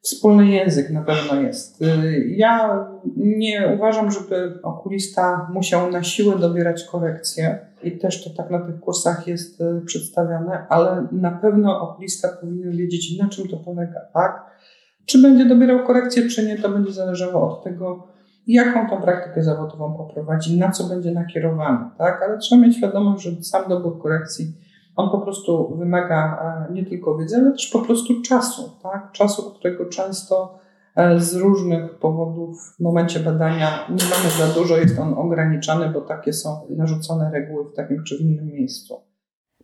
wspólny 0.00 0.46
język 0.46 0.90
na 0.90 1.02
pewno 1.02 1.40
jest. 1.40 1.82
Y, 1.82 2.24
ja 2.36 2.86
nie 3.16 3.72
uważam, 3.74 4.10
żeby 4.10 4.58
okulista 4.62 5.50
musiał 5.52 5.90
na 5.90 6.02
siłę 6.02 6.38
dobierać 6.38 6.84
korekcje 6.84 7.58
i 7.82 7.98
też 7.98 8.24
to 8.24 8.30
tak 8.42 8.50
na 8.50 8.60
tych 8.60 8.80
kursach 8.80 9.26
jest 9.26 9.60
y, 9.60 9.82
przedstawiane, 9.86 10.66
ale 10.68 11.06
na 11.12 11.30
pewno 11.30 11.80
okulista 11.80 12.28
powinien 12.40 12.76
wiedzieć, 12.76 13.18
na 13.18 13.28
czym 13.28 13.48
to 13.48 13.56
polega, 13.56 14.00
tak? 14.14 14.58
Czy 15.06 15.22
będzie 15.22 15.44
dobierał 15.44 15.86
korekcję, 15.86 16.28
czy 16.28 16.46
nie, 16.46 16.58
to 16.58 16.68
będzie 16.68 16.92
zależało 16.92 17.58
od 17.58 17.64
tego, 17.64 18.06
jaką 18.46 18.88
tą 18.88 19.02
praktykę 19.02 19.44
zawodową 19.44 19.96
poprowadzi, 19.96 20.58
na 20.58 20.70
co 20.70 20.84
będzie 20.84 21.12
nakierowany, 21.12 21.90
tak? 21.98 22.22
Ale 22.22 22.38
trzeba 22.38 22.62
mieć 22.62 22.76
świadomość, 22.76 23.22
że 23.22 23.42
sam 23.42 23.68
dobór 23.68 24.02
korekcji 24.02 24.52
on 24.98 25.10
po 25.10 25.18
prostu 25.18 25.76
wymaga 25.76 26.38
e, 26.70 26.72
nie 26.72 26.86
tylko 26.86 27.18
wiedzy, 27.18 27.36
ale 27.36 27.52
też 27.52 27.70
po 27.72 27.78
prostu 27.78 28.22
czasu, 28.22 28.70
tak? 28.82 29.12
Czasu, 29.12 29.54
którego 29.54 29.86
często 29.86 30.58
e, 30.96 31.20
z 31.20 31.34
różnych 31.34 31.98
powodów 31.98 32.74
w 32.76 32.80
momencie 32.80 33.20
badania 33.20 33.86
nie 33.88 34.04
mamy 34.04 34.30
za 34.38 34.60
dużo, 34.60 34.76
jest 34.76 34.98
on 34.98 35.14
ograniczany, 35.14 35.88
bo 35.88 36.00
takie 36.00 36.32
są 36.32 36.66
narzucone 36.70 37.30
reguły 37.30 37.64
w 37.64 37.74
takim 37.74 38.04
czy 38.04 38.18
w 38.18 38.20
innym 38.20 38.46
miejscu. 38.46 39.00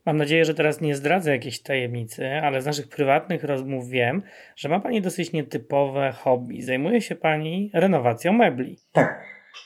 Mam 0.05 0.17
nadzieję, 0.17 0.45
że 0.45 0.53
teraz 0.53 0.81
nie 0.81 0.95
zdradzę 0.95 1.31
jakiejś 1.31 1.61
tajemnicy, 1.61 2.27
ale 2.27 2.61
z 2.61 2.65
naszych 2.65 2.87
prywatnych 2.87 3.43
rozmów 3.43 3.89
wiem, 3.89 4.21
że 4.55 4.69
ma 4.69 4.79
Pani 4.79 5.01
dosyć 5.01 5.33
nietypowe 5.33 6.11
hobby. 6.11 6.61
Zajmuje 6.61 7.01
się 7.01 7.15
Pani 7.15 7.71
renowacją 7.73 8.33
mebli. 8.33 8.77
Tak. 8.91 9.23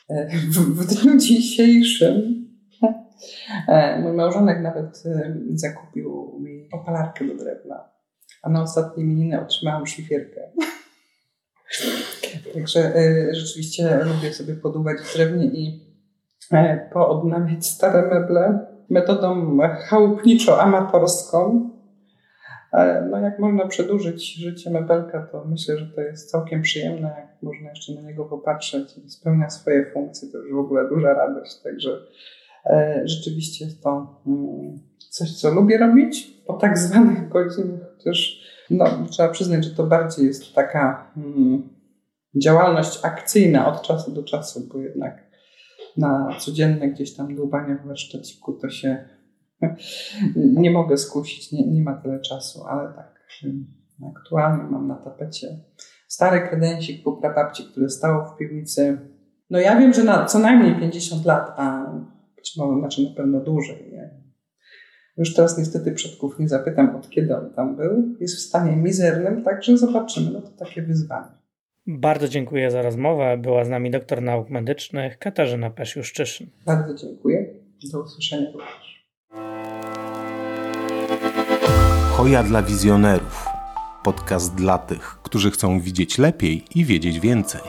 E, 0.09 0.27
w, 0.51 0.85
dniu 0.85 1.17
dzisiejszym 1.17 2.48
mój 4.01 4.13
małżonek 4.13 4.61
nawet 4.61 5.03
e, 5.05 5.35
zakupił 5.53 6.37
mi 6.39 6.69
opalarkę 6.71 7.25
do 7.25 7.35
drewna, 7.35 7.89
a 8.43 8.49
na 8.49 8.61
ostatniej 8.61 9.05
imieniny 9.05 9.41
otrzymałam 9.41 9.87
szlifierkę. 9.87 10.41
Także 12.53 12.95
e, 12.95 13.35
rzeczywiście 13.35 13.99
lubię 14.03 14.33
sobie 14.33 14.55
podłuwać 14.55 14.97
w 14.97 15.13
drewnie 15.13 15.45
i 15.45 15.89
poodnawiać 16.93 17.65
stare 17.65 18.01
meble 18.01 18.59
metodą 18.89 19.57
chałupniczo-amatorską. 19.89 21.69
E, 22.73 23.07
no 23.11 23.19
jak 23.19 23.39
można 23.39 23.67
przedłużyć 23.67 24.35
życie 24.35 24.69
mebelka, 24.69 25.27
to 25.31 25.45
myślę, 25.45 25.77
że 25.77 25.85
to 25.85 26.01
jest 26.01 26.31
całkiem 26.31 26.61
przyjemne. 26.61 27.15
Jak 27.17 27.43
można 27.43 27.69
jeszcze 27.69 27.93
na 27.93 28.01
niego 28.01 28.25
popatrzeć 28.25 28.97
i 28.97 29.09
spełnia 29.09 29.49
swoje 29.49 29.91
funkcje, 29.93 30.29
to 30.31 30.37
już 30.37 30.53
w 30.53 30.59
ogóle 30.59 30.89
duża 30.89 31.13
radość. 31.13 31.61
Także 31.63 31.91
e, 31.91 32.38
rzeczywiście 33.05 33.65
jest 33.65 33.83
to 33.83 34.21
mm, 34.27 34.79
coś, 35.09 35.37
co 35.37 35.51
lubię 35.51 35.77
robić 35.77 36.27
po 36.47 36.53
tak 36.53 36.77
zwanych 36.77 37.29
godzinach. 37.29 37.97
Też 38.03 38.41
no, 38.69 38.85
trzeba 39.09 39.29
przyznać, 39.29 39.65
że 39.65 39.71
to 39.71 39.83
bardziej 39.83 40.25
jest 40.25 40.53
taka 40.53 41.11
mm, 41.17 41.69
działalność 42.35 42.99
akcyjna 43.03 43.67
od 43.67 43.81
czasu 43.81 44.11
do 44.11 44.23
czasu, 44.23 44.67
bo 44.73 44.79
jednak 44.79 45.29
na 45.97 46.29
codzienne 46.39 46.87
gdzieś 46.87 47.15
tam 47.15 47.35
dłubanie 47.35 47.75
w 47.75 47.87
warsztaciku 47.87 48.53
to 48.53 48.69
się 48.69 49.09
nie 50.35 50.71
mogę 50.71 50.97
skusić, 50.97 51.51
nie, 51.51 51.67
nie 51.67 51.81
ma 51.81 51.93
tyle 51.95 52.19
czasu, 52.19 52.63
ale 52.63 52.93
tak 52.93 53.19
aktualnie 54.17 54.63
mam 54.63 54.87
na 54.87 54.95
tapecie 54.95 55.47
stary 56.07 56.47
kredensik 56.47 57.03
po 57.03 57.11
prababci, 57.11 57.63
które 57.63 57.89
stało 57.89 58.25
w 58.25 58.37
piwnicy. 58.37 58.97
No 59.49 59.59
ja 59.59 59.79
wiem, 59.79 59.93
że 59.93 60.03
na 60.03 60.25
co 60.25 60.39
najmniej 60.39 60.75
50 60.75 61.25
lat, 61.25 61.53
a 61.57 61.91
być 62.39 62.57
może 62.57 62.79
znaczy 62.79 63.03
na 63.03 63.15
pewno 63.15 63.39
dłużej. 63.39 63.91
Nie? 63.91 64.09
Już 65.17 65.33
teraz 65.33 65.57
niestety 65.57 65.91
przodków 65.91 66.39
nie 66.39 66.49
zapytam, 66.49 66.95
od 66.95 67.09
kiedy 67.09 67.37
on 67.37 67.53
tam 67.53 67.75
był. 67.75 68.15
Jest 68.19 68.35
w 68.35 68.39
stanie 68.39 68.75
mizernym, 68.75 69.43
także 69.43 69.77
zobaczymy. 69.77 70.31
No 70.31 70.41
to 70.41 70.49
takie 70.49 70.81
wyzwanie. 70.81 71.31
Bardzo 71.87 72.27
dziękuję 72.27 72.71
za 72.71 72.81
rozmowę. 72.81 73.37
Była 73.37 73.65
z 73.65 73.69
nami 73.69 73.91
doktor 73.91 74.21
nauk 74.21 74.49
medycznych 74.49 75.17
Katarzyna 75.17 75.69
Pesiuszczyszyn. 75.69 76.47
Bardzo 76.65 76.93
dziękuję. 76.95 77.53
Do 77.91 78.01
usłyszenia 78.01 78.51
również. 78.51 79.09
Hoja 82.11 82.43
dla 82.43 82.63
wizjonerów. 82.63 83.45
Podcast 84.03 84.55
dla 84.55 84.77
tych, 84.77 85.19
którzy 85.23 85.51
chcą 85.51 85.79
widzieć 85.79 86.17
lepiej 86.17 86.63
i 86.75 86.85
wiedzieć 86.85 87.19
więcej. 87.19 87.61